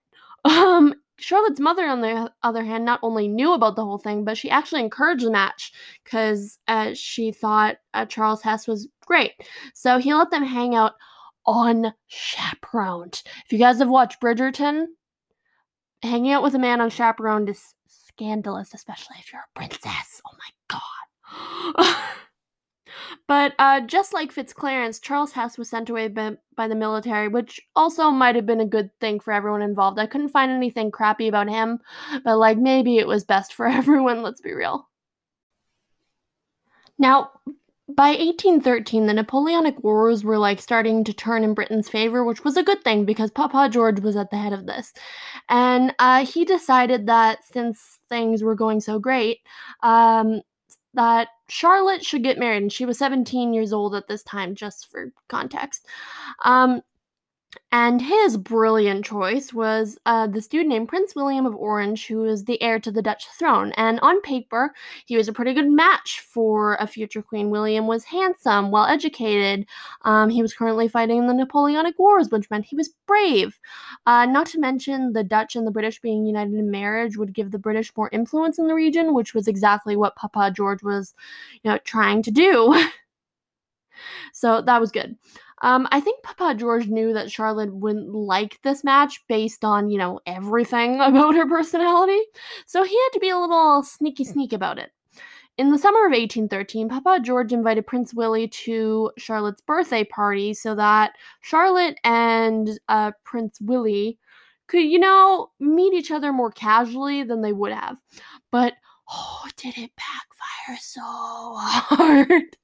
[0.44, 4.36] um, Charlotte's mother, on the other hand, not only knew about the whole thing, but
[4.36, 9.32] she actually encouraged the match because uh, she thought uh, Charles Hesse was great.
[9.74, 10.92] So he let them hang out
[11.46, 13.22] on unchaperoned.
[13.44, 14.86] If you guys have watched Bridgerton,
[16.02, 20.20] hanging out with a man on unchaperoned is scandalous, especially if you're a princess.
[20.26, 20.78] Oh my
[21.78, 22.04] god.
[23.26, 27.60] But uh, just like Fitzclarence, Charles Hesse was sent away by, by, the military, which
[27.74, 29.98] also might have been a good thing for everyone involved.
[29.98, 31.80] I couldn't find anything crappy about him,
[32.24, 34.88] but like maybe it was best for everyone, let's be real.
[36.98, 37.30] Now,
[37.88, 42.56] by 1813, the Napoleonic Wars were like starting to turn in Britain's favor, which was
[42.56, 44.92] a good thing because Papa George was at the head of this.
[45.50, 49.40] And uh, he decided that since things were going so great,
[49.82, 50.40] um,
[50.94, 54.90] that Charlotte should get married, and she was 17 years old at this time, just
[54.90, 55.86] for context.
[56.44, 56.82] Um,
[57.72, 62.44] and his brilliant choice was uh, this dude named Prince William of Orange, who is
[62.44, 63.72] the heir to the Dutch throne.
[63.76, 64.72] And on paper,
[65.06, 67.50] he was a pretty good match for a future queen.
[67.50, 69.66] William was handsome, well educated.
[70.02, 73.58] Um, he was currently fighting in the Napoleonic Wars, which meant he was brave.
[74.06, 77.50] Uh, not to mention, the Dutch and the British being united in marriage would give
[77.50, 81.12] the British more influence in the region, which was exactly what Papa George was,
[81.62, 82.88] you know, trying to do.
[84.32, 85.16] so that was good.
[85.64, 89.96] Um, I think Papa George knew that Charlotte wouldn't like this match based on, you
[89.96, 92.20] know, everything about her personality,
[92.66, 94.90] so he had to be a little sneaky sneak about it.
[95.56, 100.74] In the summer of 1813, Papa George invited Prince Willie to Charlotte's birthday party so
[100.74, 104.18] that Charlotte and uh, Prince Willie
[104.66, 107.96] could, you know, meet each other more casually than they would have.
[108.50, 108.74] But,
[109.10, 112.56] oh, did it backfire so hard?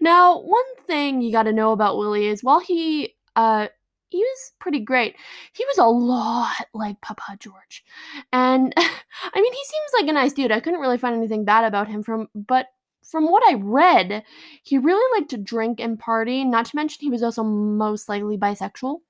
[0.00, 3.68] Now, one thing you got to know about Willie is while he uh
[4.10, 5.16] he was pretty great.
[5.52, 7.84] He was a lot like Papa George.
[8.32, 10.52] And I mean, he seems like a nice dude.
[10.52, 12.66] I couldn't really find anything bad about him from but
[13.02, 14.22] from what I read,
[14.62, 18.36] he really liked to drink and party, not to mention he was also most likely
[18.36, 19.00] bisexual.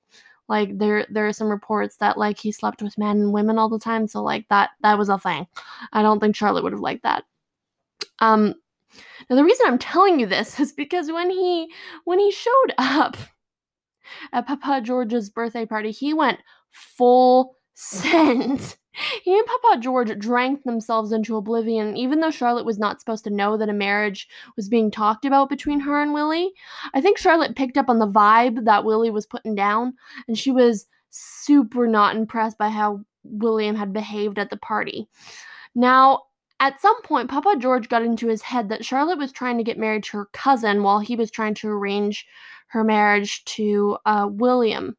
[0.47, 3.69] Like there there are some reports that like he slept with men and women all
[3.69, 5.47] the time, so like that that was a thing.
[5.93, 7.23] I don't think Charlotte would have liked that.
[8.19, 8.55] Um
[9.29, 11.71] now the reason I'm telling you this is because when he
[12.05, 13.17] when he showed up
[14.31, 16.39] at Papa George's birthday party, he went
[16.71, 18.75] full send.
[19.23, 23.29] He and Papa George drank themselves into oblivion, even though Charlotte was not supposed to
[23.29, 26.51] know that a marriage was being talked about between her and Willie.
[26.93, 29.93] I think Charlotte picked up on the vibe that Willie was putting down,
[30.27, 35.07] and she was super not impressed by how William had behaved at the party.
[35.75, 36.23] Now,
[36.59, 39.77] at some point, Papa George got into his head that Charlotte was trying to get
[39.77, 42.25] married to her cousin while he was trying to arrange
[42.67, 44.95] her marriage to uh, William.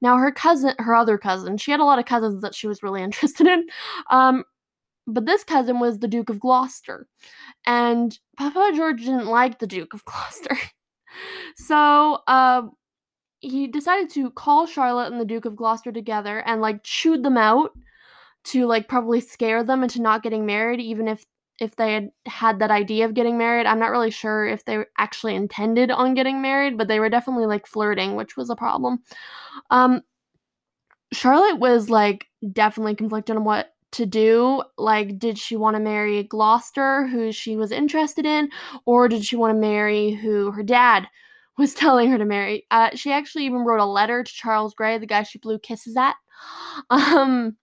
[0.00, 2.82] Now, her cousin, her other cousin, she had a lot of cousins that she was
[2.82, 3.66] really interested in.
[4.10, 4.44] Um,
[5.06, 7.06] but this cousin was the Duke of Gloucester.
[7.66, 10.56] And Papa George didn't like the Duke of Gloucester.
[11.56, 12.62] so, uh,
[13.40, 17.36] he decided to call Charlotte and the Duke of Gloucester together and like chewed them
[17.36, 17.72] out
[18.44, 21.24] to like probably scare them into not getting married even if
[21.60, 23.66] if they had had that idea of getting married.
[23.66, 27.46] I'm not really sure if they actually intended on getting married but they were definitely
[27.46, 28.98] like flirting which was a problem.
[29.70, 30.02] Um
[31.12, 34.62] charlotte was like definitely conflicted on what to do.
[34.78, 38.50] Like did she want to marry gloucester who she was interested in
[38.86, 41.06] or did she want to marry who her dad
[41.58, 42.66] was telling her to marry?
[42.70, 45.96] Uh, she actually even wrote a letter to charles grey the guy she blew kisses
[45.96, 46.16] at.
[46.90, 47.56] Um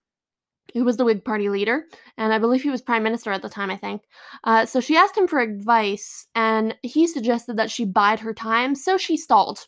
[0.72, 1.84] who was the Whig Party leader,
[2.16, 4.02] and I believe he was prime minister at the time, I think.
[4.44, 8.74] Uh, so she asked him for advice, and he suggested that she bide her time,
[8.74, 9.66] so she stalled.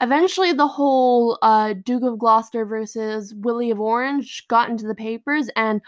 [0.00, 5.48] Eventually, the whole uh, Duke of Gloucester versus Willie of Orange got into the papers,
[5.56, 5.80] and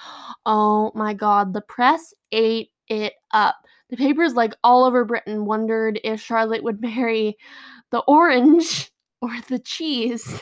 [0.46, 3.56] oh my god, the press ate it up.
[3.90, 7.36] The papers, like all over Britain, wondered if Charlotte would marry
[7.90, 8.90] the orange
[9.22, 10.40] or the cheese.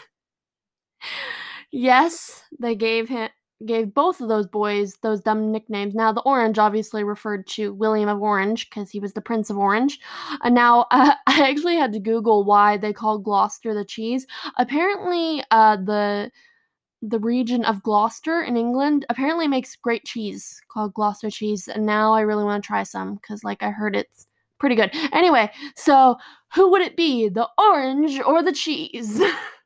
[1.71, 3.29] yes, they gave him
[3.67, 5.95] gave both of those boys those dumb nicknames.
[5.95, 9.59] Now, the Orange obviously referred to William of Orange because he was the Prince of
[9.59, 9.99] Orange.
[10.41, 14.27] Uh, now, uh, I actually had to Google why they called Gloucester the cheese.
[14.57, 16.31] Apparently, uh, the
[17.01, 22.13] the region of Gloucester in England apparently makes great cheese called Gloucester cheese, and now
[22.13, 24.27] I really want to try some because, like, I heard it's
[24.59, 24.91] pretty good.
[25.13, 26.17] Anyway, so
[26.55, 29.23] who would it be, the orange or the cheese?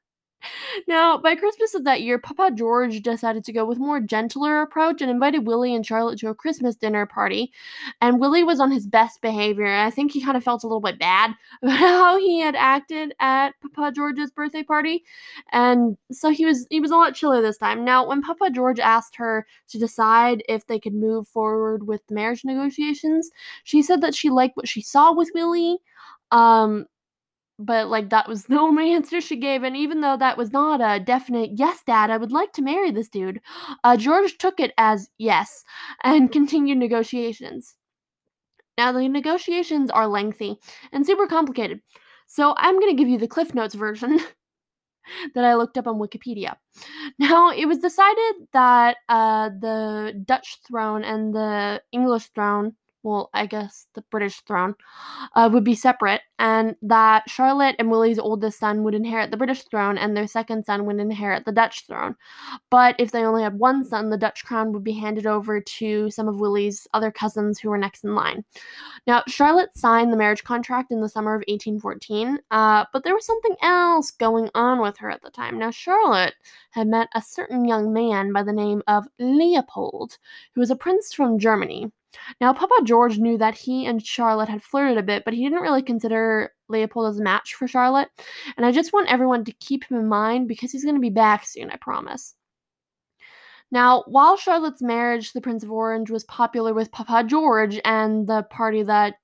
[0.86, 5.00] Now, by Christmas of that year, Papa George decided to go with more gentler approach
[5.00, 7.52] and invited Willie and Charlotte to a Christmas dinner party.
[8.00, 9.66] And Willie was on his best behavior.
[9.66, 13.14] I think he kind of felt a little bit bad about how he had acted
[13.20, 15.04] at Papa George's birthday party.
[15.52, 17.84] And so he was he was a lot chiller this time.
[17.84, 22.14] Now, when Papa George asked her to decide if they could move forward with the
[22.14, 23.30] marriage negotiations,
[23.64, 25.78] she said that she liked what she saw with Willie.
[26.30, 26.86] Um,
[27.58, 30.80] but like that was the only answer she gave and even though that was not
[30.80, 33.40] a definite yes dad i would like to marry this dude
[33.84, 35.64] uh, george took it as yes
[36.04, 37.76] and continued negotiations.
[38.78, 40.56] Now the negotiations are lengthy
[40.92, 41.80] and super complicated
[42.26, 44.18] so i'm going to give you the cliff notes version
[45.34, 46.56] that i looked up on wikipedia.
[47.18, 53.46] Now it was decided that uh, the dutch throne and the english throne well, I
[53.46, 54.74] guess the British throne,
[55.34, 59.62] uh, would be separate, and that Charlotte and Willie's oldest son would inherit the British
[59.64, 62.16] throne, and their second son would inherit the Dutch throne.
[62.70, 66.10] But if they only had one son, the Dutch crown would be handed over to
[66.10, 68.44] some of Willie's other cousins who were next in line.
[69.06, 73.26] Now, Charlotte signed the marriage contract in the summer of 1814, uh, but there was
[73.26, 75.58] something else going on with her at the time.
[75.58, 76.34] Now, Charlotte
[76.70, 80.18] had met a certain young man by the name of Leopold,
[80.54, 81.90] who was a prince from Germany.
[82.40, 85.62] Now, Papa George knew that he and Charlotte had flirted a bit, but he didn't
[85.62, 88.08] really consider Leopold as a match for Charlotte.
[88.56, 91.10] And I just want everyone to keep him in mind because he's going to be
[91.10, 92.34] back soon, I promise.
[93.70, 98.26] Now, while Charlotte's marriage to the Prince of Orange was popular with Papa George and
[98.26, 99.14] the party that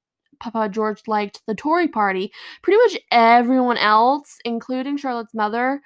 [0.41, 5.83] Papa George liked, the Tory party, pretty much everyone else, including Charlotte's mother,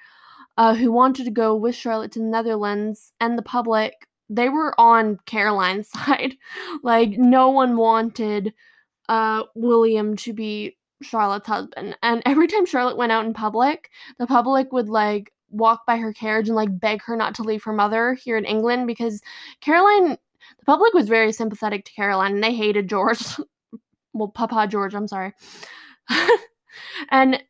[0.57, 4.79] uh, who wanted to go with Charlotte to the Netherlands, and the public they were
[4.79, 6.35] on Caroline's side.
[6.83, 8.53] like no one wanted
[9.09, 11.97] uh William to be Charlotte's husband.
[12.01, 16.13] And every time Charlotte went out in public, the public would like walk by her
[16.13, 19.21] carriage and like beg her not to leave her mother here in England because
[19.61, 20.17] Caroline
[20.59, 23.23] the public was very sympathetic to Caroline and they hated George.
[24.13, 25.33] well, Papa George, I'm sorry.
[27.09, 27.41] and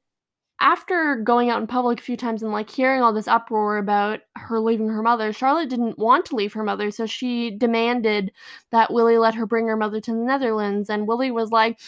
[0.59, 4.21] after going out in public a few times and like hearing all this uproar about
[4.35, 8.31] her leaving her mother, Charlotte didn't want to leave her mother, so she demanded
[8.71, 10.89] that Willie let her bring her mother to the Netherlands.
[10.89, 11.79] And Willie was like,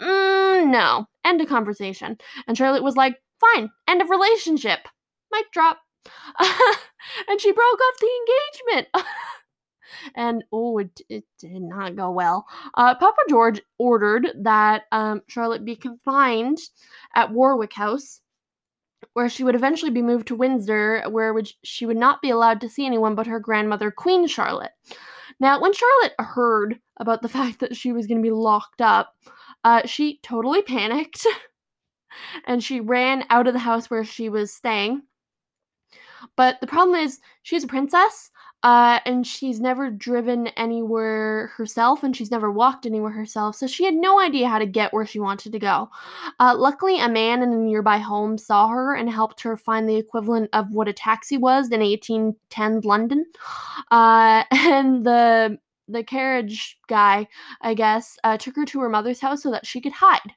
[0.00, 2.16] mm, no, end of conversation.
[2.46, 4.80] And Charlotte was like, fine, end of relationship.
[5.32, 5.78] Mic drop.
[7.28, 8.10] and she broke off the
[8.70, 8.88] engagement.
[10.14, 12.46] and oh, it, it, did not go well.
[12.74, 16.58] Uh, Papa George ordered that um, Charlotte be confined
[17.14, 18.20] at Warwick House
[19.14, 22.68] where she would eventually be moved to Windsor, where she would not be allowed to
[22.68, 24.72] see anyone but her grandmother, Queen Charlotte.
[25.40, 29.14] Now, when Charlotte heard about the fact that she was going to be locked up,
[29.64, 31.26] uh, she totally panicked
[32.46, 35.02] and she ran out of the house where she was staying.
[36.36, 38.30] But the problem is, she's a princess,
[38.62, 43.84] uh, and she's never driven anywhere herself, and she's never walked anywhere herself, so she
[43.84, 45.90] had no idea how to get where she wanted to go.
[46.38, 49.96] Uh, luckily, a man in a nearby home saw her and helped her find the
[49.96, 53.26] equivalent of what a taxi was in 1810 London.
[53.90, 57.26] Uh, and the the carriage guy,
[57.60, 60.32] I guess, uh, took her to her mother's house so that she could hide.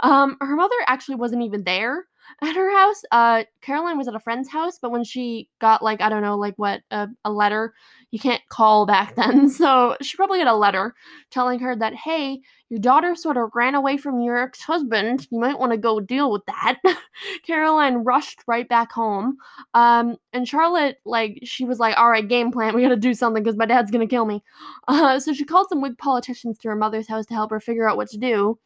[0.00, 2.06] Um, her mother actually wasn't even there
[2.42, 3.02] at her house.
[3.12, 6.36] Uh, Caroline was at a friend's house, but when she got like I don't know,
[6.36, 7.74] like what a, a letter,
[8.10, 9.48] you can't call back then.
[9.48, 10.94] So she probably got a letter
[11.30, 15.28] telling her that hey, your daughter sort of ran away from your ex-husband.
[15.30, 16.80] You might want to go deal with that.
[17.46, 19.36] Caroline rushed right back home.
[19.74, 22.74] Um, and Charlotte like she was like, all right, game plan.
[22.74, 24.42] We got to do something because my dad's gonna kill me.
[24.88, 27.88] Uh, so she called some Whig politicians to her mother's house to help her figure
[27.88, 28.58] out what to do.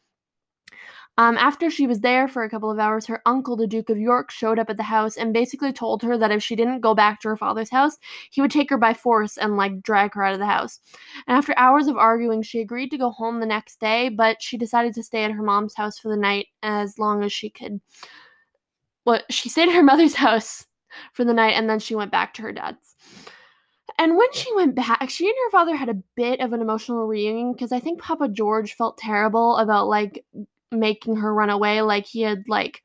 [1.19, 3.97] Um, after she was there for a couple of hours, her uncle, the Duke of
[3.97, 6.93] York, showed up at the house and basically told her that if she didn't go
[6.93, 7.97] back to her father's house,
[8.29, 10.79] he would take her by force and like drag her out of the house.
[11.27, 14.57] And after hours of arguing, she agreed to go home the next day, but she
[14.57, 17.81] decided to stay at her mom's house for the night as long as she could
[19.07, 20.67] well, she stayed at her mother's house
[21.13, 22.95] for the night and then she went back to her dad's.
[23.97, 27.07] And when she went back, she and her father had a bit of an emotional
[27.07, 30.23] reunion because I think Papa George felt terrible about like
[30.71, 31.81] making her run away.
[31.81, 32.81] Like he had like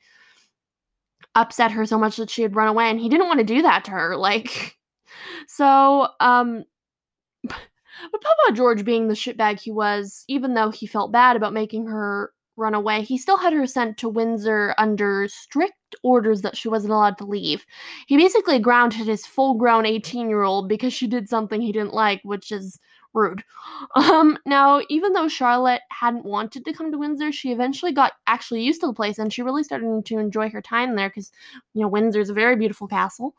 [1.34, 3.62] upset her so much that she had run away and he didn't want to do
[3.62, 4.16] that to her.
[4.16, 4.76] Like,
[5.48, 6.64] so, um,
[7.44, 11.86] but Papa George, being the shitbag he was, even though he felt bad about making
[11.86, 16.68] her run away, he still had her sent to Windsor under strict orders that she
[16.68, 17.64] wasn't allowed to leave.
[18.06, 21.94] He basically grounded his full grown 18 year old because she did something he didn't
[21.94, 22.78] like, which is
[23.14, 23.44] rude.
[23.94, 28.62] Um, now, even though Charlotte hadn't wanted to come to Windsor, she eventually got actually
[28.62, 31.32] used to the place and she really started to enjoy her time there because,
[31.74, 33.34] you know, Windsor's a very beautiful castle.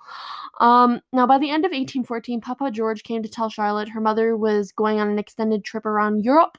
[0.59, 4.35] Um, now, by the end of 1814, Papa George came to tell Charlotte her mother
[4.35, 6.57] was going on an extended trip around Europe.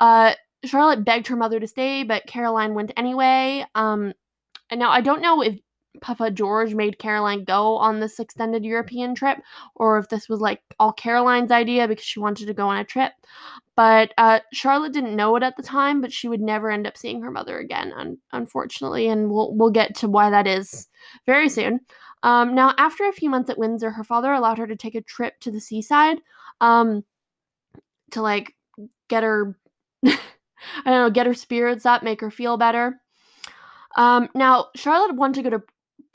[0.00, 0.34] Uh,
[0.64, 3.64] Charlotte begged her mother to stay, but Caroline went anyway.
[3.74, 4.12] Um,
[4.70, 5.58] and now I don't know if
[6.00, 9.38] Papa George made Caroline go on this extended European trip,
[9.74, 12.84] or if this was like all Caroline's idea because she wanted to go on a
[12.84, 13.12] trip.
[13.76, 16.96] But uh, Charlotte didn't know it at the time, but she would never end up
[16.96, 20.88] seeing her mother again, un- unfortunately, and we'll we'll get to why that is
[21.26, 21.80] very soon.
[22.22, 25.00] Um, now, after a few months at Windsor, her father allowed her to take a
[25.00, 26.18] trip to the seaside,
[26.60, 27.04] um,
[28.10, 28.54] to like
[29.08, 29.56] get her,
[30.04, 30.18] I
[30.84, 33.00] don't know, get her spirits up, make her feel better.
[33.96, 35.62] Um, now, Charlotte wanted to go to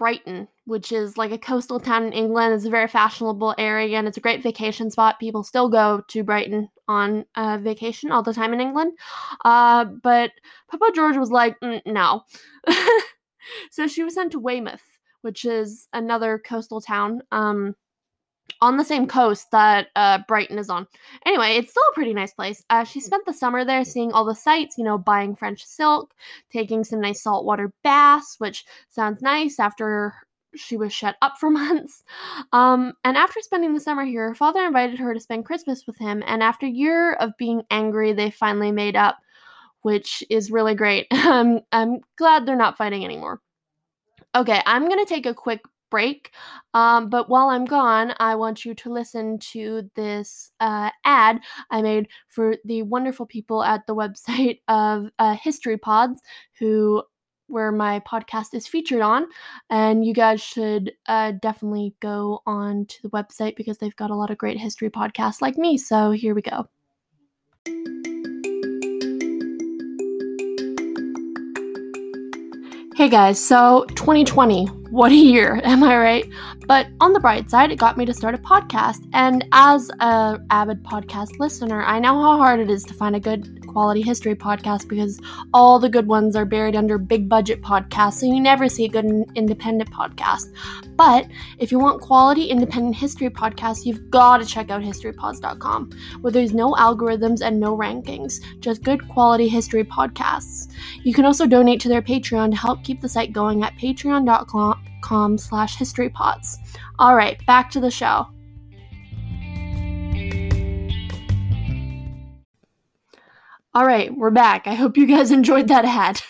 [0.04, 2.54] Brighton, which is like a coastal town in England.
[2.54, 5.18] It's a very fashionable area and it's a great vacation spot.
[5.18, 8.97] People still go to Brighton on uh, vacation all the time in England.
[9.45, 10.32] Uh, but
[10.70, 12.24] Papa George was like, mm, no.
[13.72, 14.84] so she was sent to Weymouth,
[15.22, 17.22] which is another coastal town.
[17.32, 17.74] Um,
[18.64, 20.88] on the same coast that uh, Brighton is on.
[21.26, 22.64] Anyway, it's still a pretty nice place.
[22.70, 26.16] Uh, she spent the summer there seeing all the sights, you know, buying French silk,
[26.49, 30.14] taking some nice saltwater baths, which sounds nice after
[30.55, 32.03] she was shut up for months.
[32.53, 35.97] Um, and after spending the summer here, her father invited her to spend Christmas with
[35.97, 36.24] him.
[36.26, 39.18] And after a year of being angry, they finally made up,
[39.82, 41.07] which is really great.
[41.11, 43.41] I'm, I'm glad they're not fighting anymore.
[44.36, 45.61] Okay, I'm going to take a quick
[45.94, 46.32] break.
[46.74, 51.39] Um, but while I'm gone, I want you to listen to this uh, ad
[51.70, 56.20] I made for the wonderful people at the website of uh, History Pods,
[56.58, 57.04] who
[57.46, 59.28] where my podcast is featured on.
[59.70, 64.16] And you guys should uh, definitely go on to the website because they've got a
[64.16, 65.78] lot of great history podcasts like me.
[65.78, 66.68] So here we go.
[72.96, 76.30] Hey guys, so 2020, what a year, am I right?
[76.68, 79.04] But on the bright side, it got me to start a podcast.
[79.12, 83.20] And as a avid podcast listener, I know how hard it is to find a
[83.20, 85.20] good quality history podcast because
[85.52, 88.88] all the good ones are buried under big budget podcasts, so you never see a
[88.88, 90.46] good independent podcast.
[90.96, 91.26] But
[91.58, 95.89] if you want quality independent history podcasts, you've got to check out historypods.com,
[96.22, 100.72] where there's no algorithms and no rankings, just good quality history podcasts.
[101.02, 104.83] You can also donate to their Patreon to help keep the site going at patreon.com
[105.38, 106.58] slash historypods.
[106.98, 108.28] All right, back to the show.
[113.76, 114.68] All right, we're back.
[114.68, 116.22] I hope you guys enjoyed that ad.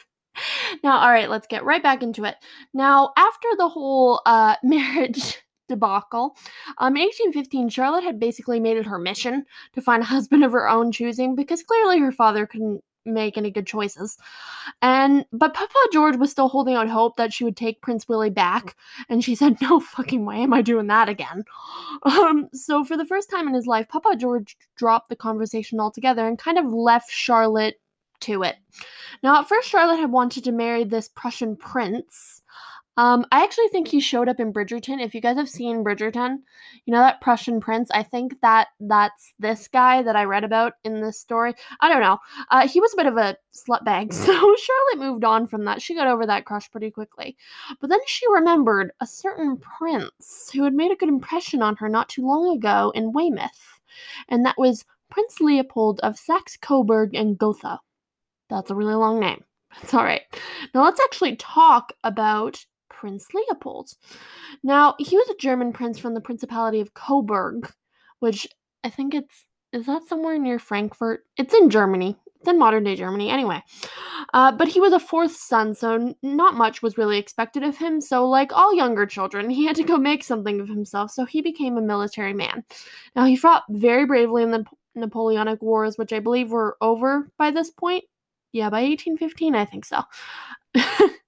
[0.84, 2.36] now, all right, let's get right back into it.
[2.74, 6.36] Now, after the whole uh, marriage debacle,
[6.78, 10.52] um, in 1815, Charlotte had basically made it her mission to find a husband of
[10.52, 14.18] her own choosing because clearly her father couldn't make any good choices.
[14.82, 18.30] And but Papa George was still holding out hope that she would take Prince Willie
[18.30, 18.76] back,
[19.10, 21.44] and she said, "No fucking way am I doing that again."
[22.04, 26.28] Um, so for the first time in his life, Papa George dropped the conversation altogether
[26.28, 27.80] and kind of left Charlotte
[28.22, 28.58] to it.
[29.22, 32.42] Now, at first, Charlotte had wanted to marry this Prussian prince,
[32.96, 35.04] um, I actually think he showed up in Bridgerton.
[35.04, 36.38] If you guys have seen Bridgerton,
[36.86, 37.90] you know that Prussian prince.
[37.92, 41.56] I think that that's this guy that I read about in this story.
[41.82, 42.20] I don't know.
[42.52, 45.82] Uh, he was a bit of a slutbag, so Charlotte moved on from that.
[45.82, 47.36] She got over that crush pretty quickly.
[47.82, 51.90] But then she remembered a certain prince who had made a good impression on her
[51.90, 53.80] not too long ago in Weymouth,
[54.30, 57.80] and that was Prince Leopold of Saxe Coburg and Gotha.
[58.50, 59.44] That's a really long name.
[59.82, 60.22] It's all right.
[60.76, 62.64] Now let's actually talk about
[63.00, 63.92] Prince Leopold.
[64.64, 67.72] Now, he was a German prince from the Principality of Coburg,
[68.20, 68.48] which
[68.84, 71.26] I think it's is that somewhere near Frankfurt?
[71.36, 72.16] It's in Germany.
[72.40, 73.64] It's in modern day Germany, anyway.
[74.34, 78.00] Uh, but he was a fourth son, so not much was really expected of him.
[78.00, 81.10] So, like all younger children, he had to go make something of himself.
[81.10, 82.64] So he became a military man.
[83.16, 84.64] Now he fought very bravely in the
[84.94, 88.04] Napoleonic Wars, which I believe were over by this point.
[88.52, 90.04] Yeah, by 1815, I think so.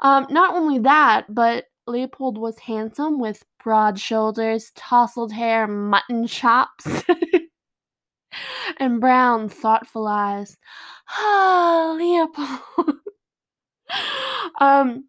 [0.00, 6.86] Um, not only that, but Leopold was handsome with broad shoulders, tousled hair, mutton chops,
[8.78, 10.56] and brown, thoughtful eyes.
[11.10, 12.96] Ah, Leopold.
[14.60, 15.04] um,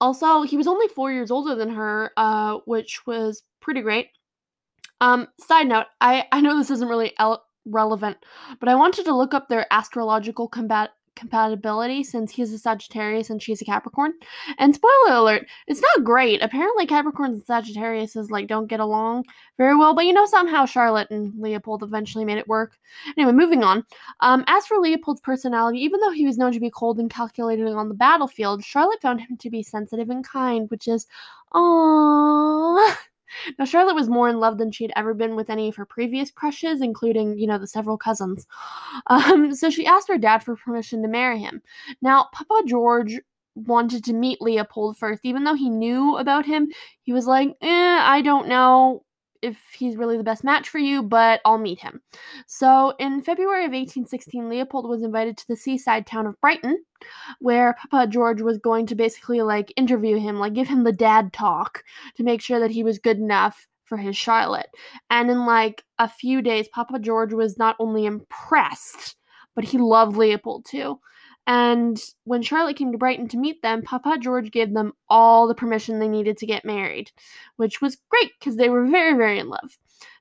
[0.00, 4.08] also, he was only four years older than her, uh, which was pretty great.
[5.00, 8.18] Um, side note, I, I know this isn't really el- relevant,
[8.60, 13.42] but I wanted to look up their astrological combat compatibility since he's a Sagittarius and
[13.42, 14.14] she's a Capricorn.
[14.58, 16.42] And spoiler alert, it's not great.
[16.42, 19.24] Apparently Capricorns and Sagittarius like don't get along
[19.58, 22.78] very well, but you know somehow Charlotte and Leopold eventually made it work.
[23.16, 23.84] Anyway, moving on.
[24.20, 27.66] Um, as for Leopold's personality, even though he was known to be cold and calculating
[27.66, 31.06] on the battlefield, Charlotte found him to be sensitive and kind, which is
[31.52, 32.96] aww.
[33.58, 35.86] Now, Charlotte was more in love than she had ever been with any of her
[35.86, 38.46] previous crushes, including, you know, the several cousins.
[39.06, 41.62] Um, so she asked her dad for permission to marry him.
[42.02, 43.20] Now, Papa George
[43.54, 46.68] wanted to meet Leopold first, even though he knew about him.
[47.02, 49.04] He was like, eh, I don't know
[49.42, 52.00] if he's really the best match for you, but I'll meet him.
[52.46, 56.82] So in February of 1816, Leopold was invited to the seaside town of Brighton,
[57.38, 61.32] where Papa George was going to basically like interview him, like give him the dad
[61.32, 61.82] talk
[62.16, 64.68] to make sure that he was good enough for his Charlotte.
[65.10, 69.16] And in like a few days, Papa George was not only impressed,
[69.54, 71.00] but he loved Leopold too.
[71.48, 75.54] And when Charlotte came to Brighton to meet them, Papa George gave them all the
[75.54, 77.10] permission they needed to get married,
[77.56, 79.78] which was great because they were very, very in love.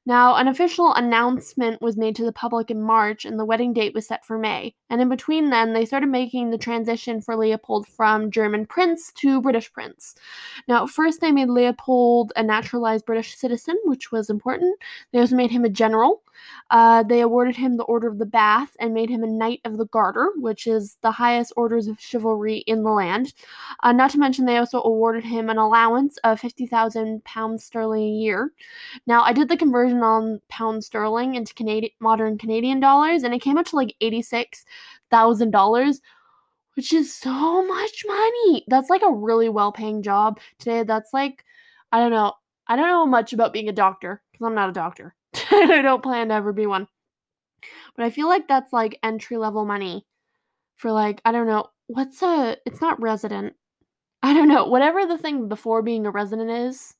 [0.07, 3.93] Now, an official announcement was made to the public in March, and the wedding date
[3.93, 4.73] was set for May.
[4.89, 9.41] And in between then, they started making the transition for Leopold from German prince to
[9.41, 10.15] British prince.
[10.65, 14.79] Now, first, they made Leopold a naturalized British citizen, which was important.
[15.11, 16.23] They also made him a general.
[16.69, 19.77] Uh, they awarded him the Order of the Bath and made him a Knight of
[19.77, 23.33] the Garter, which is the highest orders of chivalry in the land.
[23.83, 28.11] Uh, not to mention, they also awarded him an allowance of 50,000 pounds sterling a
[28.11, 28.53] year.
[29.05, 33.41] Now, I did the conversion on pound sterling into Canadian modern Canadian dollars, and it
[33.41, 34.65] came out to like eighty six
[35.11, 36.01] thousand dollars,
[36.75, 38.63] which is so much money.
[38.67, 40.83] That's like a really well paying job today.
[40.83, 41.43] That's like
[41.91, 42.33] I don't know.
[42.67, 45.15] I don't know much about being a doctor because I'm not a doctor.
[45.51, 46.87] I don't plan to ever be one.
[47.95, 50.05] But I feel like that's like entry level money
[50.75, 52.57] for like I don't know what's a.
[52.65, 53.55] It's not resident.
[54.23, 56.95] I don't know whatever the thing before being a resident is.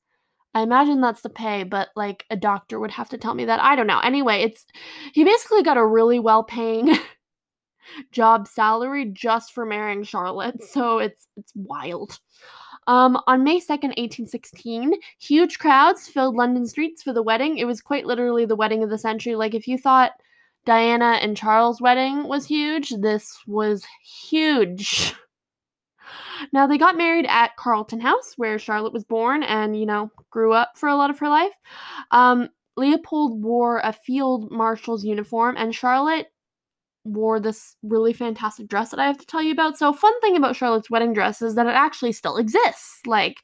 [0.54, 3.62] I imagine that's the pay, but like a doctor would have to tell me that.
[3.62, 4.00] I don't know.
[4.00, 4.66] Anyway, it's
[5.14, 6.98] he basically got a really well paying
[8.12, 10.64] job salary just for marrying Charlotte.
[10.64, 12.20] So it's it's wild.
[12.88, 17.58] Um, on May 2nd, 1816, huge crowds filled London streets for the wedding.
[17.58, 19.36] It was quite literally the wedding of the century.
[19.36, 20.14] Like, if you thought
[20.66, 25.14] Diana and Charles' wedding was huge, this was huge.
[26.54, 30.54] Now, they got married at Carlton House, where Charlotte was born and, you know, grew
[30.54, 31.54] up for a lot of her life.
[32.12, 36.28] Um, Leopold wore a field marshal's uniform, and Charlotte
[37.04, 39.78] wore this really fantastic dress that I have to tell you about.
[39.78, 43.02] So, fun thing about Charlotte's wedding dress is that it actually still exists.
[43.06, 43.38] Like,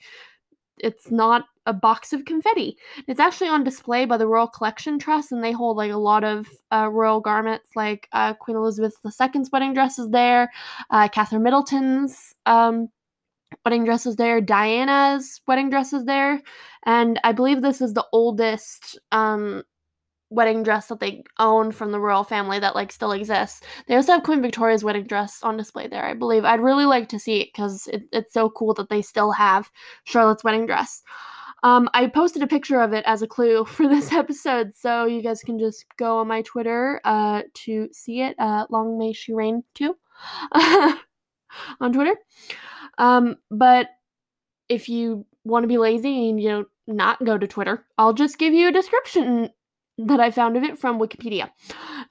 [0.77, 2.77] it's not a box of confetti.
[3.07, 6.23] It's actually on display by the Royal Collection Trust, and they hold like a lot
[6.23, 10.51] of uh, royal garments, like uh, Queen Elizabeth II's wedding dress is there,
[10.89, 12.89] uh, Catherine Middleton's um,
[13.65, 16.41] wedding dress is there, Diana's wedding dress is there,
[16.85, 19.63] and I believe this is the oldest um,
[20.33, 23.61] wedding dress that they own from the royal family that like still exists.
[23.87, 26.43] They also have Queen Victoria's wedding dress on display there, I believe.
[26.43, 29.71] I'd really like to see it because it, it's so cool that they still have
[30.05, 31.03] Charlotte's wedding dress.
[31.63, 35.21] Um, I posted a picture of it as a clue for this episode, so you
[35.21, 38.35] guys can just go on my Twitter uh, to see it.
[38.37, 39.97] Uh, long may she reign too
[40.53, 42.15] on Twitter.
[42.97, 43.87] Um, but
[44.69, 48.37] if you want to be lazy and you know not go to Twitter, I'll just
[48.37, 49.49] give you a description
[49.97, 51.49] that I found of it from Wikipedia.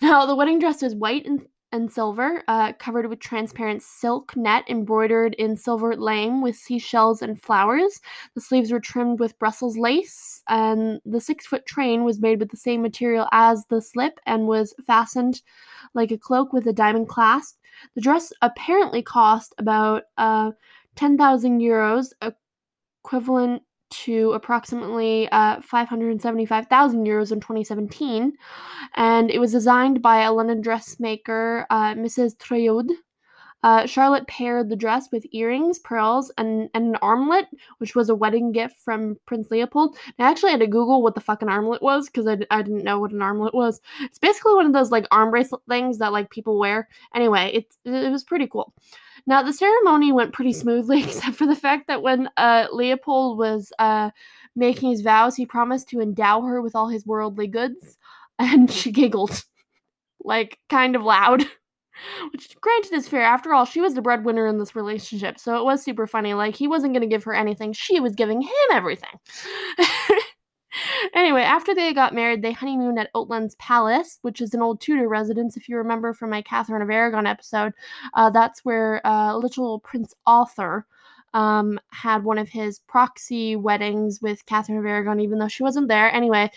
[0.00, 4.64] Now, the wedding dress is white and, and silver, uh, covered with transparent silk net
[4.68, 8.00] embroidered in silver lame with seashells and flowers.
[8.34, 12.50] The sleeves were trimmed with Brussels lace, and the six foot train was made with
[12.50, 15.42] the same material as the slip and was fastened
[15.94, 17.58] like a cloak with a diamond clasp.
[17.94, 20.52] The dress apparently cost about uh,
[20.96, 22.12] 10,000 euros,
[23.02, 23.62] equivalent
[23.92, 28.32] to approximately uh, 575,000 euros in 2017,
[28.94, 32.36] and it was designed by a London dressmaker, uh, Mrs.
[32.36, 32.90] Triaud.
[33.62, 37.46] Uh, Charlotte paired the dress with earrings, pearls, and, and an armlet,
[37.78, 39.96] which was a wedding gift from Prince Leopold.
[40.18, 42.82] I actually had to Google what the fuck an armlet was because I, I didn't
[42.82, 43.80] know what an armlet was.
[44.00, 46.88] It's basically one of those like arm bracelet things that like people wear.
[47.14, 48.74] Anyway, it, it was pretty cool.
[49.26, 53.72] Now, the ceremony went pretty smoothly, except for the fact that when uh, Leopold was
[53.78, 54.10] uh,
[54.56, 57.98] making his vows, he promised to endow her with all his worldly goods,
[58.38, 59.44] and she giggled,
[60.22, 61.46] like, kind of loud.
[62.32, 63.22] Which, granted, is fair.
[63.22, 66.34] After all, she was the breadwinner in this relationship, so it was super funny.
[66.34, 69.20] Like, he wasn't going to give her anything, she was giving him everything.
[71.14, 75.08] Anyway, after they got married, they honeymooned at Oatlands Palace, which is an old Tudor
[75.08, 75.56] residence.
[75.56, 77.72] If you remember from my Catherine of Aragon episode,
[78.14, 80.86] uh, that's where uh, little Prince Arthur
[81.34, 85.88] um, had one of his proxy weddings with Catherine of Aragon, even though she wasn't
[85.88, 86.12] there.
[86.12, 86.50] Anyway,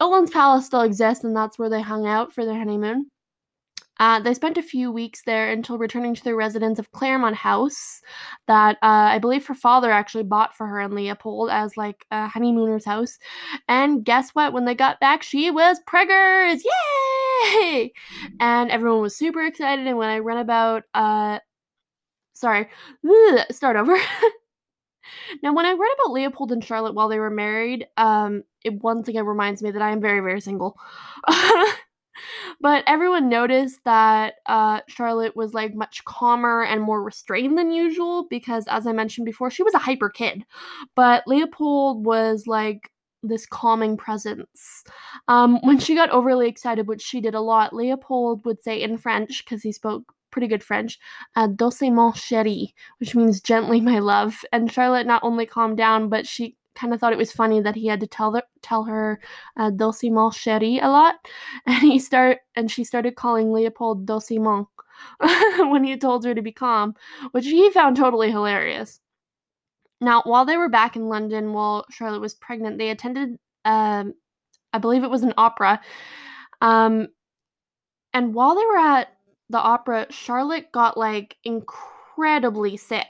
[0.00, 3.10] Oatlands Palace still exists, and that's where they hung out for their honeymoon.
[4.02, 8.00] Uh, they spent a few weeks there until returning to their residence of Claremont House,
[8.48, 12.26] that uh, I believe her father actually bought for her and Leopold as like a
[12.26, 13.16] honeymooner's house.
[13.68, 14.52] And guess what?
[14.52, 16.62] When they got back, she was preggers!
[17.54, 17.92] Yay!
[18.40, 19.86] And everyone was super excited.
[19.86, 21.38] And when I read about, uh,
[22.32, 22.70] sorry,
[23.52, 23.96] start over.
[25.44, 29.06] now, when I read about Leopold and Charlotte while they were married, um, it once
[29.06, 30.76] again reminds me that I am very, very single.
[32.60, 38.26] but everyone noticed that uh, Charlotte was like much calmer and more restrained than usual
[38.28, 40.44] because, as I mentioned before, she was a hyper kid.
[40.94, 42.90] But Leopold was like
[43.22, 44.84] this calming presence.
[45.28, 48.98] Um, when she got overly excited, which she did a lot, Leopold would say in
[48.98, 50.98] French, because he spoke pretty good French,
[51.36, 54.44] uh, doucement chérie, which means gently, my love.
[54.52, 57.74] And Charlotte not only calmed down, but she kind of thought it was funny that
[57.74, 59.20] he had to tell the, tell her
[59.56, 61.16] uh, chérie a lot,
[61.66, 64.68] and he start and she started calling Leopold Doucement
[65.58, 66.94] when he told her to be calm,
[67.32, 69.00] which he found totally hilarious.
[70.00, 74.14] Now, while they were back in London while Charlotte was pregnant, they attended, um,
[74.72, 75.80] I believe it was an opera,
[76.60, 77.08] um,
[78.12, 79.08] and while they were at
[79.48, 83.06] the opera, Charlotte got like incredible incredibly sick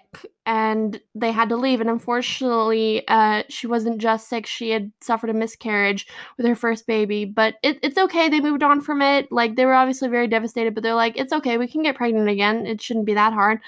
[0.46, 1.82] and they had to leave.
[1.82, 6.06] And unfortunately, uh, she wasn't just sick, she had suffered a miscarriage
[6.38, 7.26] with her first baby.
[7.26, 9.30] But it, it's okay, they moved on from it.
[9.30, 12.30] Like, they were obviously very devastated, but they're like, it's okay, we can get pregnant
[12.30, 12.66] again.
[12.66, 13.60] It shouldn't be that hard.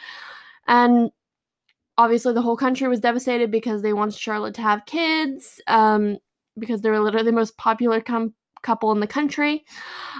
[0.66, 1.10] And
[1.98, 6.16] obviously, the whole country was devastated because they wanted Charlotte to have kids, um,
[6.58, 8.32] because they were literally the most popular com-
[8.62, 9.66] couple in the country.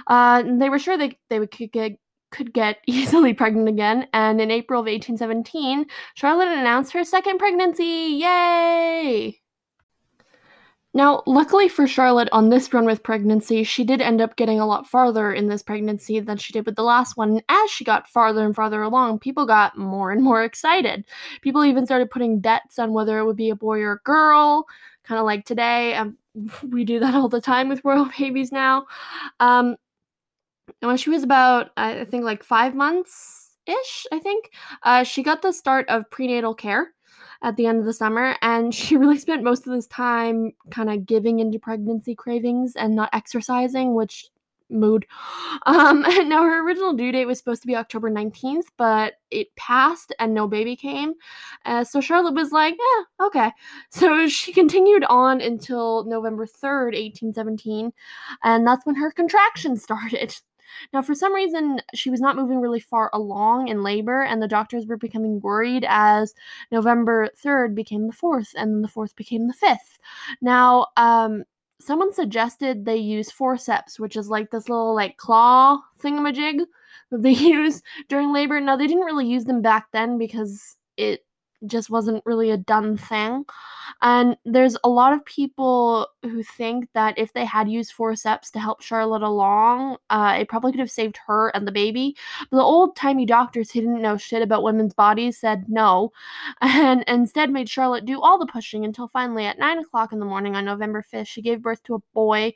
[0.05, 1.97] Uh, they were sure they, they would get
[2.35, 8.19] could get easily pregnant again, and in April of 1817, Charlotte announced her second pregnancy.
[8.19, 9.39] Yay!
[10.93, 14.65] Now, luckily for Charlotte on this run with pregnancy, she did end up getting a
[14.65, 17.31] lot farther in this pregnancy than she did with the last one.
[17.31, 21.03] And as she got farther and farther along, people got more and more excited.
[21.41, 24.67] People even started putting bets on whether it would be a boy or a girl,
[25.03, 25.95] kind of like today.
[25.95, 26.17] Um,
[26.69, 28.85] we do that all the time with royal babies now.
[29.41, 29.75] Um,
[30.81, 34.51] and when she was about, I think, like five months ish, I think,
[34.83, 36.93] uh, she got the start of prenatal care
[37.41, 40.89] at the end of the summer, and she really spent most of this time kind
[40.89, 44.25] of giving into pregnancy cravings and not exercising, which
[44.69, 45.05] mood.
[45.67, 50.13] Um, now her original due date was supposed to be October 19th, but it passed
[50.19, 51.13] and no baby came.
[51.65, 53.51] Uh, so Charlotte was like, yeah, okay.
[53.89, 57.93] So she continued on until November 3rd, 1817,
[58.43, 60.35] and that's when her contractions started.
[60.93, 64.47] Now, for some reason, she was not moving really far along in labor, and the
[64.47, 66.33] doctors were becoming worried as
[66.71, 69.97] November 3rd became the 4th, and the 4th became the 5th.
[70.41, 71.43] Now, um,
[71.79, 76.61] someone suggested they use forceps, which is like this little like claw thingamajig
[77.11, 78.59] that they use during labor.
[78.59, 81.25] Now, they didn't really use them back then because it
[81.67, 83.45] just wasn't really a done thing.
[84.01, 88.59] And there's a lot of people who think that if they had used forceps to
[88.59, 92.15] help Charlotte along, uh, it probably could have saved her and the baby.
[92.49, 96.11] But the old timey doctors who didn't know shit about women's bodies said no,
[96.61, 100.25] and instead made Charlotte do all the pushing until finally at 9 o'clock in the
[100.25, 102.53] morning on November 5th, she gave birth to a boy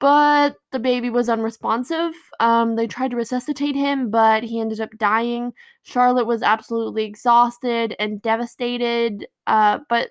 [0.00, 2.12] but the baby was unresponsive.
[2.40, 5.52] Um, they tried to resuscitate him, but he ended up dying.
[5.82, 10.10] Charlotte was absolutely exhausted and devastated, uh, but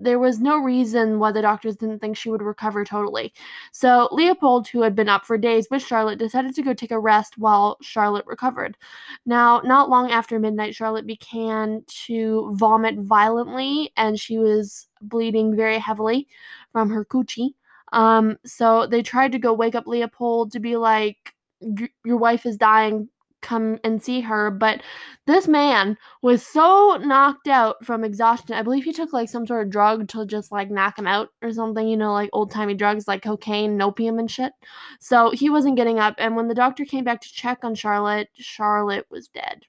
[0.00, 3.32] there was no reason why the doctors didn't think she would recover totally.
[3.72, 7.00] So Leopold, who had been up for days with Charlotte, decided to go take a
[7.00, 8.76] rest while Charlotte recovered.
[9.26, 15.78] Now, not long after midnight, Charlotte began to vomit violently and she was bleeding very
[15.78, 16.28] heavily
[16.72, 17.54] from her coochie.
[17.92, 21.34] Um, so they tried to go wake up Leopold to be like,
[22.04, 23.08] your wife is dying,
[23.40, 24.50] come and see her.
[24.50, 24.82] But
[25.26, 28.54] this man was so knocked out from exhaustion.
[28.54, 31.28] I believe he took like some sort of drug to just like knock him out
[31.42, 34.52] or something, you know, like old timey drugs like cocaine and opium and shit.
[35.00, 36.14] So he wasn't getting up.
[36.18, 39.64] And when the doctor came back to check on Charlotte, Charlotte was dead.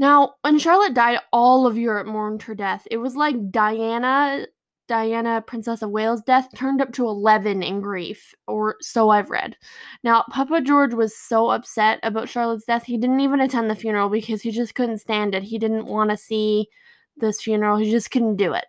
[0.00, 2.86] Now, when Charlotte died, all of Europe mourned her death.
[2.88, 4.46] It was like Diana,
[4.88, 9.56] Diana, Princess of Wales' death turned up to 11 in grief, or so I've read.
[10.02, 14.08] Now, Papa George was so upset about Charlotte's death, he didn't even attend the funeral
[14.08, 15.42] because he just couldn't stand it.
[15.44, 16.68] He didn't want to see
[17.16, 18.64] this funeral, he just couldn't do it.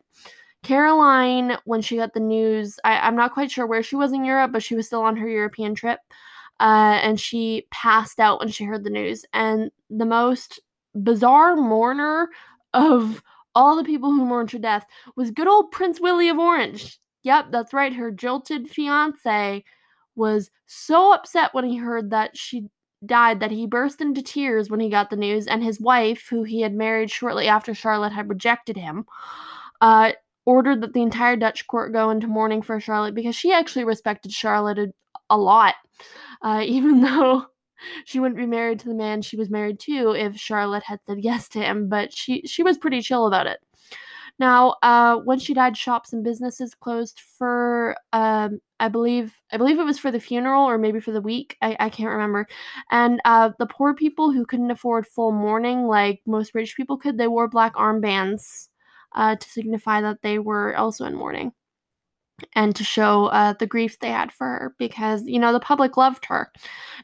[0.61, 4.26] Caroline, when she got the news, I, am not quite sure where she was in
[4.26, 5.99] Europe, but she was still on her European trip.
[6.59, 9.26] Uh, and she passed out when she heard the news.
[9.32, 10.59] And the most
[10.93, 12.30] bizarre mourner
[12.74, 13.24] of
[13.55, 14.85] all the people who mourned her death
[15.15, 16.99] was good old Prince Willie of Orange.
[17.23, 17.93] Yep, that's right.
[17.93, 19.63] Her jilted fiance
[20.15, 22.69] was so upset when he heard that she
[23.05, 26.43] died that he burst into tears when he got the news, and his wife, who
[26.43, 29.05] he had married shortly after Charlotte had rejected him,
[29.81, 30.11] uh,
[30.45, 34.31] ordered that the entire Dutch court go into mourning for Charlotte because she actually respected
[34.31, 34.87] Charlotte a,
[35.29, 35.75] a lot,
[36.41, 37.45] uh, even though
[38.05, 41.19] she wouldn't be married to the man she was married to if Charlotte had said
[41.19, 43.59] yes to him, but she she was pretty chill about it.
[44.39, 49.80] Now, uh, when she died, shops and businesses closed for, um, I believe, I believe
[49.80, 51.57] it was for the funeral or maybe for the week.
[51.61, 52.47] I, I can't remember.
[52.89, 57.17] And uh, the poor people who couldn't afford full mourning, like most rich people could,
[57.17, 58.69] they wore black armbands
[59.13, 61.51] uh, to signify that they were also in mourning
[62.53, 65.97] and to show uh, the grief they had for her because, you know, the public
[65.97, 66.51] loved her.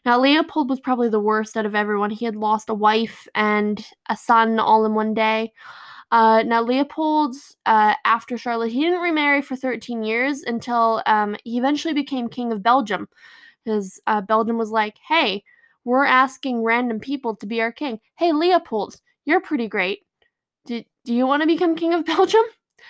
[0.05, 2.09] Now, Leopold was probably the worst out of everyone.
[2.09, 5.53] He had lost a wife and a son all in one day.
[6.11, 11.57] Uh, now, Leopold's, uh, after Charlotte, he didn't remarry for 13 years until um, he
[11.57, 13.07] eventually became king of Belgium.
[13.63, 15.43] Because uh, Belgium was like, hey,
[15.83, 17.99] we're asking random people to be our king.
[18.17, 19.99] Hey, Leopold, you're pretty great.
[20.65, 22.43] Do, do you want to become king of Belgium?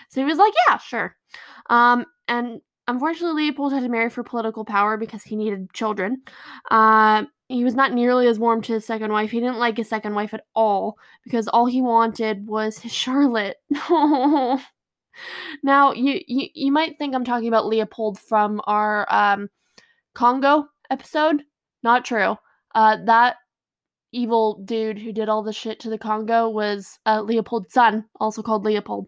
[0.09, 1.15] So he was like, yeah, sure.
[1.69, 6.21] Um, and unfortunately, Leopold had to marry for political power because he needed children.
[6.71, 9.31] Uh, he was not nearly as warm to his second wife.
[9.31, 13.57] He didn't like his second wife at all because all he wanted was his Charlotte.
[15.63, 19.49] now, you, you you might think I'm talking about Leopold from our um,
[20.13, 21.43] Congo episode.
[21.83, 22.35] Not true.
[22.73, 23.37] Uh, that
[24.15, 28.41] evil dude who did all the shit to the Congo was uh, Leopold's son, also
[28.41, 29.07] called Leopold.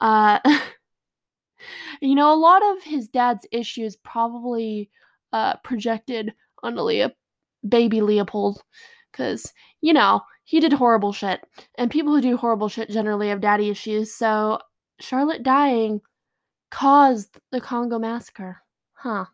[0.00, 0.38] Uh,
[2.00, 4.90] you know, a lot of his dad's issues probably
[5.32, 7.10] uh, projected onto Leo,
[7.66, 8.62] baby Leopold,
[9.10, 11.40] because you know he did horrible shit,
[11.76, 14.14] and people who do horrible shit generally have daddy issues.
[14.14, 14.58] So
[15.00, 16.00] Charlotte dying
[16.70, 18.62] caused the Congo massacre,
[18.94, 19.26] huh?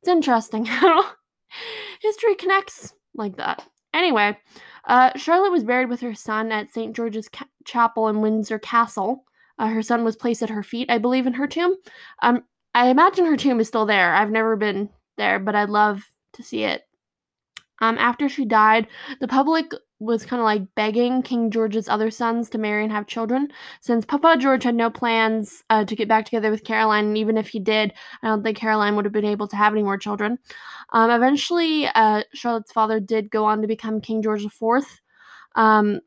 [0.00, 1.04] It's interesting how
[2.00, 3.66] history connects like that.
[3.94, 4.36] Anyway,
[4.86, 6.94] uh, Charlotte was buried with her son at St.
[6.94, 9.24] George's Ca- Chapel in Windsor Castle.
[9.58, 11.76] Uh, her son was placed at her feet, I believe, in her tomb.
[12.20, 12.42] Um,
[12.74, 14.14] I imagine her tomb is still there.
[14.14, 16.82] I've never been there, but I'd love to see it.
[17.80, 18.88] Um, after she died,
[19.20, 19.72] the public
[20.04, 23.48] was kind of like begging King George's other sons to marry and have children,
[23.80, 27.36] since Papa George had no plans uh, to get back together with Caroline, and even
[27.36, 27.92] if he did,
[28.22, 30.38] I don't think Caroline would have been able to have any more children.
[30.92, 34.84] Um, eventually, uh, Charlotte's father did go on to become King George IV.
[35.56, 36.00] Um,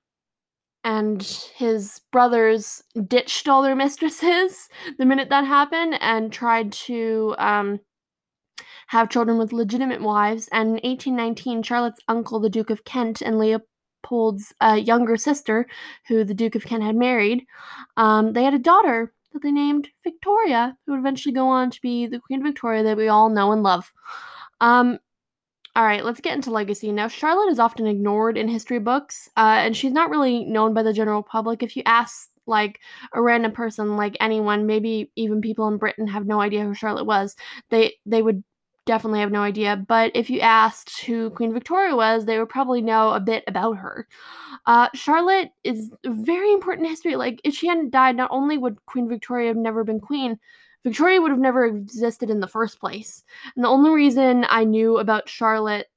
[0.83, 1.21] and
[1.55, 7.79] his brothers ditched all their mistresses the minute that happened and tried to um,
[8.87, 10.47] have children with legitimate wives.
[10.51, 13.37] And in 1819, Charlotte's uncle, the Duke of Kent, and
[14.03, 15.67] Leopold's uh, younger sister,
[16.07, 17.45] who the Duke of Kent had married,
[17.97, 21.81] um, they had a daughter that they named Victoria, who would eventually go on to
[21.81, 23.91] be the Queen Victoria that we all know and love.
[24.61, 24.99] Um,
[25.75, 26.91] all right, let's get into legacy.
[26.91, 30.81] Now, Charlotte is often ignored in history books, uh, and she's not really known by
[30.81, 31.61] the general public.
[31.61, 32.79] If you ask, like,
[33.13, 37.05] a random person, like anyone, maybe even people in Britain have no idea who Charlotte
[37.05, 37.35] was,
[37.69, 38.43] they, they would
[38.87, 39.75] definitely have no idea.
[39.75, 43.73] But if you asked who Queen Victoria was, they would probably know a bit about
[43.73, 44.07] her.
[44.65, 47.15] Uh, Charlotte is very important in history.
[47.15, 50.39] Like, if she hadn't died, not only would Queen Victoria have never been queen,
[50.83, 53.23] Victoria would have never existed in the first place.
[53.55, 55.87] And the only reason I knew about Charlotte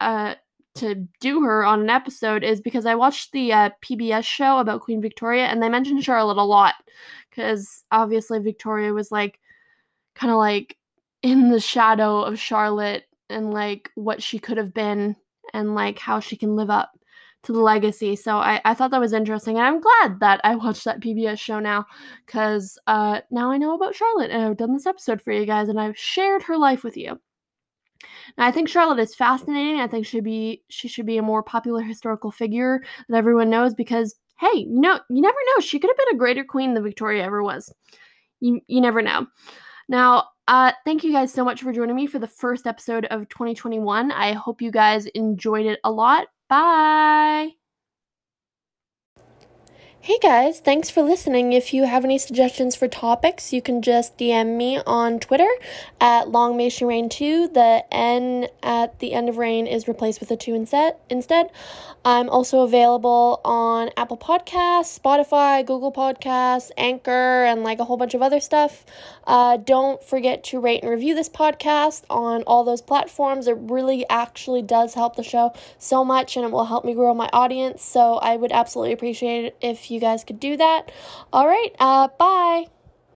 [0.00, 0.36] uh,
[0.76, 4.80] to do her on an episode is because I watched the uh, PBS show about
[4.82, 6.74] Queen Victoria and they mentioned Charlotte a lot.
[7.30, 9.40] Because obviously, Victoria was like
[10.14, 10.76] kind of like
[11.24, 15.16] in the shadow of Charlotte and like what she could have been
[15.54, 16.92] and like how she can live up
[17.44, 18.14] to the legacy.
[18.14, 19.56] So I, I thought that was interesting.
[19.56, 21.86] And I'm glad that I watched that PBS show now
[22.26, 25.70] because uh, now I know about Charlotte and I've done this episode for you guys
[25.70, 27.18] and I've shared her life with you.
[28.36, 29.80] Now, I think Charlotte is fascinating.
[29.80, 33.74] I think she be she should be a more popular historical figure that everyone knows
[33.74, 35.60] because hey, you know, you never know.
[35.60, 37.72] She could have been a greater queen than Victoria ever was.
[38.40, 39.26] You you never know.
[39.88, 43.28] Now, uh, thank you guys so much for joining me for the first episode of
[43.28, 44.12] 2021.
[44.12, 46.28] I hope you guys enjoyed it a lot.
[46.48, 47.63] Bye.
[50.04, 51.54] Hey guys, thanks for listening.
[51.54, 55.48] If you have any suggestions for topics, you can just DM me on Twitter
[55.98, 57.48] at Long May She Reign 2.
[57.48, 60.96] The N at the end of reign is replaced with a 2 instead.
[61.08, 61.48] instead.
[62.04, 68.12] I'm also available on Apple Podcasts, Spotify, Google Podcasts, Anchor, and like a whole bunch
[68.12, 68.84] of other stuff.
[69.26, 73.46] Uh, don't forget to rate and review this podcast on all those platforms.
[73.46, 77.14] It really actually does help the show so much and it will help me grow
[77.14, 77.82] my audience.
[77.82, 80.92] So I would absolutely appreciate it if you you guys could do that.
[81.32, 82.73] All right, uh, bye.